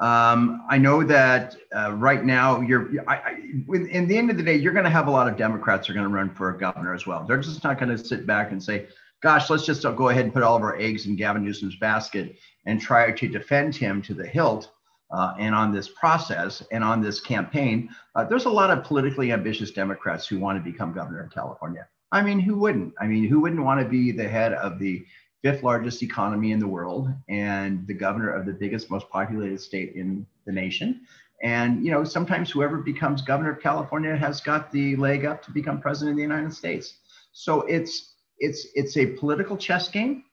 Um, 0.00 0.64
I 0.68 0.78
know 0.78 1.04
that 1.04 1.54
uh, 1.76 1.92
right 1.92 2.24
now 2.24 2.60
you're. 2.60 2.90
I, 3.08 3.14
I, 3.14 3.30
in 3.72 4.08
the 4.08 4.16
end 4.16 4.30
of 4.30 4.36
the 4.36 4.42
day, 4.42 4.56
you're 4.56 4.72
going 4.72 4.84
to 4.84 4.90
have 4.90 5.06
a 5.06 5.10
lot 5.10 5.28
of 5.28 5.36
Democrats 5.36 5.88
are 5.88 5.92
going 5.92 6.06
to 6.06 6.12
run 6.12 6.30
for 6.34 6.52
governor 6.52 6.94
as 6.94 7.06
well. 7.06 7.24
They're 7.24 7.38
just 7.38 7.62
not 7.62 7.78
going 7.78 7.96
to 7.96 7.98
sit 7.98 8.26
back 8.26 8.50
and 8.50 8.60
say, 8.60 8.88
"Gosh, 9.22 9.50
let's 9.50 9.64
just 9.64 9.82
go 9.82 10.08
ahead 10.08 10.24
and 10.24 10.32
put 10.32 10.42
all 10.42 10.56
of 10.56 10.62
our 10.62 10.76
eggs 10.76 11.06
in 11.06 11.14
Gavin 11.14 11.44
Newsom's 11.44 11.76
basket 11.76 12.36
and 12.66 12.80
try 12.80 13.12
to 13.12 13.28
defend 13.28 13.76
him 13.76 14.02
to 14.02 14.14
the 14.14 14.26
hilt." 14.26 14.72
Uh, 15.12 15.34
and 15.38 15.54
on 15.54 15.72
this 15.72 15.88
process 15.88 16.62
and 16.72 16.82
on 16.82 17.02
this 17.02 17.20
campaign, 17.20 17.88
uh, 18.14 18.24
there's 18.24 18.46
a 18.46 18.50
lot 18.50 18.70
of 18.70 18.82
politically 18.82 19.30
ambitious 19.30 19.70
Democrats 19.70 20.26
who 20.26 20.38
want 20.38 20.56
to 20.56 20.70
become 20.70 20.92
governor 20.92 21.22
of 21.22 21.30
California. 21.30 21.86
I 22.12 22.22
mean, 22.22 22.40
who 22.40 22.56
wouldn't? 22.56 22.94
I 23.00 23.06
mean, 23.06 23.26
who 23.26 23.40
wouldn't 23.40 23.62
want 23.62 23.80
to 23.80 23.88
be 23.88 24.10
the 24.12 24.28
head 24.28 24.52
of 24.54 24.78
the 24.78 25.04
fifth 25.42 25.62
largest 25.62 26.02
economy 26.02 26.52
in 26.52 26.60
the 26.60 26.68
world 26.68 27.08
and 27.28 27.86
the 27.86 27.94
governor 27.94 28.30
of 28.30 28.46
the 28.46 28.52
biggest, 28.52 28.90
most 28.90 29.08
populated 29.10 29.60
state 29.60 29.94
in 29.94 30.26
the 30.46 30.52
nation. 30.52 31.02
And 31.42 31.84
you 31.84 31.90
know, 31.90 32.04
sometimes 32.04 32.50
whoever 32.50 32.78
becomes 32.78 33.20
governor 33.22 33.50
of 33.50 33.60
California 33.60 34.16
has 34.16 34.40
got 34.40 34.70
the 34.70 34.96
leg 34.96 35.24
up 35.24 35.42
to 35.44 35.50
become 35.50 35.80
president 35.80 36.12
of 36.12 36.16
the 36.16 36.22
United 36.22 36.54
States. 36.54 36.98
So 37.32 37.62
it's 37.62 38.14
it's 38.38 38.66
it's 38.74 38.96
a 38.96 39.06
political 39.06 39.56
chess 39.56 39.88
game. 39.88 40.24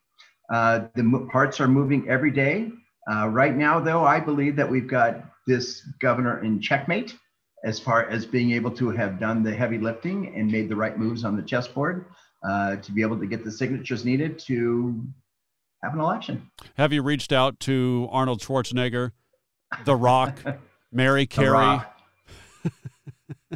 Uh, 0.53 0.87
the 0.95 1.27
parts 1.31 1.59
are 1.59 1.67
moving 1.67 2.07
every 2.09 2.31
day. 2.31 2.71
Uh, 3.11 3.27
right 3.27 3.55
now, 3.55 3.79
though, 3.79 4.03
I 4.03 4.19
believe 4.19 4.55
that 4.57 4.69
we've 4.69 4.87
got 4.87 5.23
this 5.47 5.81
governor 5.99 6.43
in 6.43 6.61
checkmate 6.61 7.15
as 7.63 7.79
far 7.79 8.07
as 8.07 8.25
being 8.25 8.51
able 8.51 8.71
to 8.71 8.89
have 8.91 9.19
done 9.19 9.43
the 9.43 9.53
heavy 9.53 9.77
lifting 9.77 10.33
and 10.35 10.51
made 10.51 10.69
the 10.69 10.75
right 10.75 10.97
moves 10.97 11.25
on 11.25 11.35
the 11.35 11.41
chessboard 11.41 12.05
uh, 12.47 12.75
to 12.77 12.91
be 12.91 13.01
able 13.01 13.19
to 13.19 13.25
get 13.25 13.43
the 13.43 13.51
signatures 13.51 14.05
needed 14.05 14.39
to 14.39 15.03
have 15.83 15.93
an 15.93 15.99
election. 15.99 16.49
Have 16.77 16.93
you 16.93 17.01
reached 17.01 17.31
out 17.33 17.59
to 17.61 18.07
Arnold 18.11 18.41
Schwarzenegger, 18.41 19.11
The 19.85 19.95
Rock, 19.95 20.37
Mary 20.91 21.25
Carey? 21.25 21.81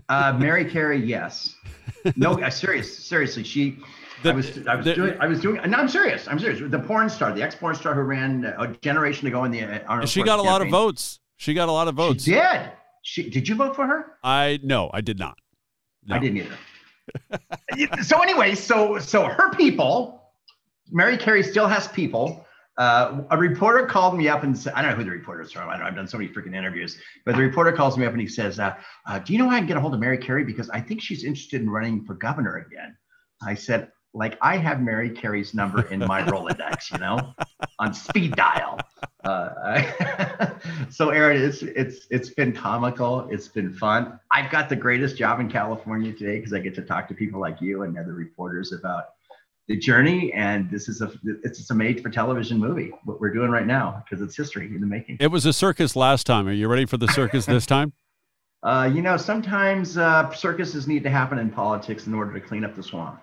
uh, 0.09 0.33
Mary 0.37 0.65
Carey, 0.65 0.99
yes. 0.99 1.55
No, 2.15 2.41
uh, 2.41 2.49
serious, 2.49 2.97
seriously, 2.97 3.43
she. 3.43 3.77
The, 4.23 4.31
I 4.31 4.33
was, 4.33 4.67
I 4.67 4.75
was 4.75 4.85
the, 4.85 4.93
doing, 4.95 5.17
I 5.19 5.27
was 5.27 5.41
doing. 5.41 5.69
No, 5.69 5.77
I'm 5.77 5.89
serious. 5.89 6.27
I'm 6.27 6.39
serious. 6.39 6.61
The 6.71 6.79
porn 6.79 7.09
star, 7.09 7.33
the 7.33 7.43
ex-porn 7.43 7.75
star 7.75 7.93
who 7.93 8.01
ran 8.01 8.45
a 8.57 8.67
generation 8.81 9.27
ago 9.27 9.43
in 9.43 9.51
the 9.51 9.63
uh, 9.63 9.79
Arnold. 9.87 10.09
She 10.09 10.23
got 10.23 10.39
a 10.39 10.43
campaign. 10.43 10.51
lot 10.51 10.61
of 10.61 10.69
votes. 10.69 11.19
She 11.37 11.53
got 11.53 11.67
a 11.67 11.71
lot 11.71 11.87
of 11.87 11.95
votes. 11.95 12.23
She 12.23 12.31
did. 12.31 12.71
She 13.01 13.29
did 13.29 13.49
you 13.49 13.55
vote 13.55 13.75
for 13.75 13.85
her? 13.85 14.17
I 14.23 14.59
no, 14.63 14.89
I 14.93 15.01
did 15.01 15.19
not. 15.19 15.37
No. 16.05 16.15
I 16.15 16.19
didn't 16.19 16.37
either 16.37 16.57
so 18.01 18.21
anyway, 18.21 18.55
so 18.55 18.97
so 18.99 19.25
her 19.25 19.53
people, 19.55 20.31
Mary 20.89 21.17
Carey 21.17 21.43
still 21.43 21.67
has 21.67 21.87
people. 21.89 22.45
Uh, 22.77 23.21
a 23.29 23.37
reporter 23.37 23.85
called 23.85 24.17
me 24.17 24.27
up 24.27 24.43
and 24.43 24.57
said, 24.57 24.73
I 24.73 24.81
don't 24.81 24.91
know 24.91 24.97
who 24.97 25.03
the 25.03 25.11
reporter 25.11 25.43
is 25.43 25.51
from. 25.51 25.69
I 25.69 25.77
know 25.77 25.83
I've 25.83 25.95
done 25.95 26.07
so 26.07 26.17
many 26.17 26.31
freaking 26.31 26.55
interviews, 26.55 26.97
but 27.23 27.35
the 27.35 27.41
reporter 27.41 27.71
calls 27.71 27.99
me 27.99 28.05
up 28.05 28.13
and 28.13 28.21
he 28.21 28.27
says, 28.27 28.59
uh, 28.59 28.75
uh, 29.05 29.19
"Do 29.19 29.33
you 29.33 29.39
know 29.39 29.49
how 29.49 29.57
I 29.57 29.59
can 29.59 29.67
get 29.67 29.77
a 29.77 29.81
hold 29.81 29.93
of 29.93 29.99
Mary 29.99 30.17
Carey 30.17 30.43
because 30.43 30.69
I 30.69 30.79
think 30.79 31.01
she's 31.01 31.23
interested 31.23 31.61
in 31.61 31.69
running 31.69 32.03
for 32.05 32.15
governor 32.15 32.65
again?" 32.67 32.95
I 33.45 33.53
said, 33.53 33.91
"Like 34.13 34.37
I 34.41 34.57
have 34.57 34.81
Mary 34.81 35.09
Carey's 35.09 35.53
number 35.53 35.81
in 35.87 35.99
my 35.99 36.21
Rolodex, 36.31 36.91
you 36.91 36.99
know, 36.99 37.33
on 37.79 37.93
speed 37.93 38.35
dial." 38.35 38.79
Uh, 39.23 40.49
so 40.89 41.09
Aron, 41.09 41.41
it's 41.41 41.61
it's 41.61 42.07
it's 42.09 42.29
been 42.29 42.53
comical. 42.53 43.27
It's 43.29 43.47
been 43.47 43.73
fun. 43.73 44.19
I've 44.31 44.51
got 44.51 44.69
the 44.69 44.75
greatest 44.75 45.17
job 45.17 45.39
in 45.39 45.49
California 45.49 46.13
today 46.13 46.37
because 46.37 46.53
I 46.53 46.59
get 46.59 46.75
to 46.75 46.81
talk 46.81 47.07
to 47.09 47.13
people 47.13 47.39
like 47.39 47.61
you 47.61 47.83
and 47.83 47.97
other 47.97 48.13
reporters 48.13 48.73
about 48.73 49.05
the 49.67 49.77
journey. 49.77 50.33
And 50.33 50.69
this 50.69 50.89
is 50.89 51.01
a 51.01 51.11
it's 51.43 51.69
a 51.69 51.75
made 51.75 52.01
for 52.01 52.09
television 52.09 52.57
movie. 52.57 52.91
What 53.05 53.21
we're 53.21 53.33
doing 53.33 53.49
right 53.49 53.65
now 53.65 54.03
because 54.03 54.21
it's 54.23 54.35
history 54.35 54.67
in 54.67 54.81
the 54.81 54.87
making. 54.87 55.17
It 55.19 55.27
was 55.27 55.45
a 55.45 55.53
circus 55.53 55.95
last 55.95 56.25
time. 56.25 56.47
Are 56.47 56.53
you 56.53 56.67
ready 56.67 56.85
for 56.85 56.97
the 56.97 57.07
circus 57.07 57.45
this 57.45 57.65
time? 57.65 57.93
Uh, 58.63 58.89
you 58.93 59.01
know, 59.01 59.17
sometimes 59.17 59.97
uh, 59.97 60.31
circuses 60.31 60.87
need 60.87 61.03
to 61.03 61.09
happen 61.09 61.37
in 61.37 61.49
politics 61.49 62.07
in 62.07 62.13
order 62.13 62.31
to 62.31 62.39
clean 62.39 62.63
up 62.63 62.73
the 62.75 62.81
swamp. 62.81 63.19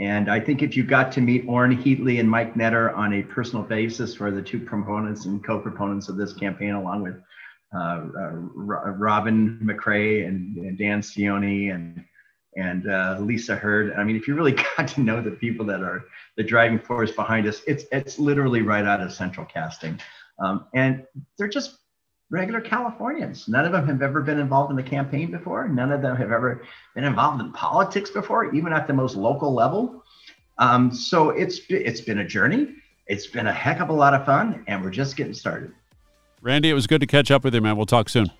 And 0.00 0.30
I 0.30 0.40
think 0.40 0.62
if 0.62 0.76
you 0.76 0.82
got 0.82 1.12
to 1.12 1.20
meet 1.20 1.44
Orrin 1.46 1.76
Heatlie 1.76 2.20
and 2.20 2.30
Mike 2.30 2.54
Netter 2.54 2.96
on 2.96 3.12
a 3.12 3.22
personal 3.22 3.62
basis, 3.62 4.14
for 4.14 4.30
the 4.30 4.40
two 4.40 4.58
proponents 4.58 5.26
and 5.26 5.44
co-proponents 5.44 6.08
of 6.08 6.16
this 6.16 6.32
campaign, 6.32 6.70
along 6.70 7.02
with 7.02 7.16
uh, 7.74 8.06
uh, 8.18 8.30
Robin 8.32 9.60
McCray 9.62 10.26
and, 10.26 10.56
and, 10.56 10.78
Dan 10.78 11.02
Cioni 11.02 11.72
and 11.72 12.02
and 12.56 12.90
uh, 12.90 13.18
Lisa 13.20 13.54
Hurd. 13.54 13.92
I 13.92 14.02
mean, 14.02 14.16
if 14.16 14.26
you 14.26 14.34
really 14.34 14.52
got 14.76 14.88
to 14.88 15.02
know 15.02 15.20
the 15.22 15.32
people 15.32 15.66
that 15.66 15.82
are 15.82 16.02
the 16.36 16.42
driving 16.42 16.80
force 16.80 17.12
behind 17.12 17.46
us, 17.46 17.60
it's 17.66 17.84
it's 17.92 18.18
literally 18.18 18.62
right 18.62 18.86
out 18.86 19.02
of 19.02 19.12
central 19.12 19.44
casting, 19.46 20.00
um, 20.42 20.66
and 20.74 21.04
they're 21.36 21.46
just 21.46 21.76
regular 22.30 22.60
Californians. 22.60 23.48
None 23.48 23.64
of 23.64 23.72
them 23.72 23.86
have 23.86 24.02
ever 24.02 24.22
been 24.22 24.38
involved 24.38 24.72
in 24.72 24.78
a 24.78 24.82
campaign 24.82 25.30
before. 25.30 25.68
None 25.68 25.92
of 25.92 26.00
them 26.00 26.16
have 26.16 26.30
ever 26.30 26.62
been 26.94 27.04
involved 27.04 27.42
in 27.42 27.52
politics 27.52 28.10
before, 28.10 28.54
even 28.54 28.72
at 28.72 28.86
the 28.86 28.92
most 28.92 29.16
local 29.16 29.52
level. 29.52 30.04
Um, 30.58 30.92
so 30.92 31.30
it's 31.30 31.60
it's 31.68 32.00
been 32.00 32.18
a 32.18 32.24
journey. 32.24 32.74
It's 33.06 33.26
been 33.26 33.48
a 33.48 33.52
heck 33.52 33.80
of 33.80 33.88
a 33.88 33.92
lot 33.92 34.14
of 34.14 34.24
fun, 34.24 34.64
and 34.68 34.82
we're 34.84 34.90
just 34.90 35.16
getting 35.16 35.34
started. 35.34 35.72
Randy, 36.42 36.70
it 36.70 36.74
was 36.74 36.86
good 36.86 37.00
to 37.00 37.06
catch 37.06 37.30
up 37.30 37.44
with 37.44 37.54
you, 37.54 37.60
man. 37.60 37.76
We'll 37.76 37.86
talk 37.86 38.08
soon. 38.08 38.30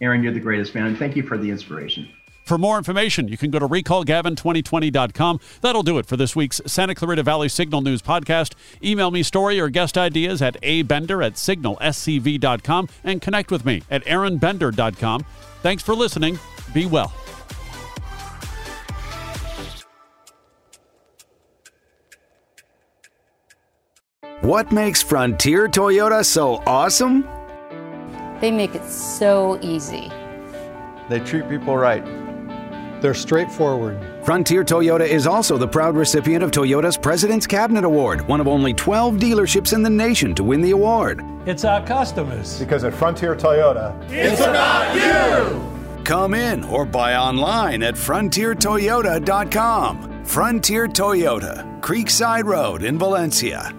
Aron, 0.00 0.22
you're 0.22 0.32
the 0.32 0.40
greatest 0.40 0.74
man, 0.74 0.86
and 0.86 0.98
thank 0.98 1.14
you 1.14 1.22
for 1.22 1.36
the 1.36 1.50
inspiration. 1.50 2.08
For 2.44 2.58
more 2.58 2.76
information, 2.78 3.28
you 3.28 3.36
can 3.36 3.50
go 3.50 3.58
to 3.58 3.68
recallgavin2020.com. 3.68 5.40
That'll 5.60 5.82
do 5.82 5.98
it 5.98 6.06
for 6.06 6.16
this 6.16 6.34
week's 6.34 6.60
Santa 6.66 6.94
Clarita 6.94 7.22
Valley 7.22 7.48
Signal 7.48 7.80
News 7.80 8.02
podcast. 8.02 8.54
Email 8.82 9.10
me 9.10 9.22
story 9.22 9.60
or 9.60 9.68
guest 9.68 9.96
ideas 9.96 10.42
at 10.42 10.60
abender 10.62 11.24
at 11.24 11.34
signalscv.com 11.34 12.88
and 13.04 13.22
connect 13.22 13.50
with 13.50 13.64
me 13.64 13.82
at 13.90 14.04
aronbender.com. 14.04 15.24
Thanks 15.62 15.82
for 15.82 15.94
listening. 15.94 16.38
Be 16.74 16.86
well. 16.86 17.12
What 24.40 24.72
makes 24.72 25.00
Frontier 25.00 25.68
Toyota 25.68 26.24
so 26.24 26.62
awesome? 26.66 27.22
They 28.40 28.50
make 28.50 28.74
it 28.74 28.84
so 28.84 29.56
easy. 29.62 30.10
They 31.08 31.20
treat 31.20 31.48
people 31.48 31.76
right. 31.76 32.04
They're 33.02 33.12
straightforward. 33.14 34.00
Frontier 34.24 34.62
Toyota 34.64 35.06
is 35.06 35.26
also 35.26 35.58
the 35.58 35.66
proud 35.66 35.96
recipient 35.96 36.44
of 36.44 36.52
Toyota's 36.52 36.96
President's 36.96 37.46
Cabinet 37.46 37.84
Award, 37.84 38.26
one 38.28 38.40
of 38.40 38.46
only 38.46 38.72
12 38.72 39.16
dealerships 39.16 39.74
in 39.74 39.82
the 39.82 39.90
nation 39.90 40.34
to 40.36 40.44
win 40.44 40.62
the 40.62 40.70
award. 40.70 41.20
It's 41.44 41.64
our 41.64 41.84
customers. 41.84 42.60
Because 42.60 42.84
at 42.84 42.94
Frontier 42.94 43.34
Toyota, 43.34 43.92
it's 44.08 44.40
about 44.40 44.94
you! 44.94 45.60
Come 46.04 46.34
in 46.34 46.62
or 46.64 46.84
buy 46.84 47.16
online 47.16 47.82
at 47.82 47.94
frontiertoyota.com. 47.94 50.24
Frontier 50.24 50.86
Toyota, 50.86 51.80
Creekside 51.80 52.44
Road 52.44 52.84
in 52.84 52.96
Valencia. 52.98 53.74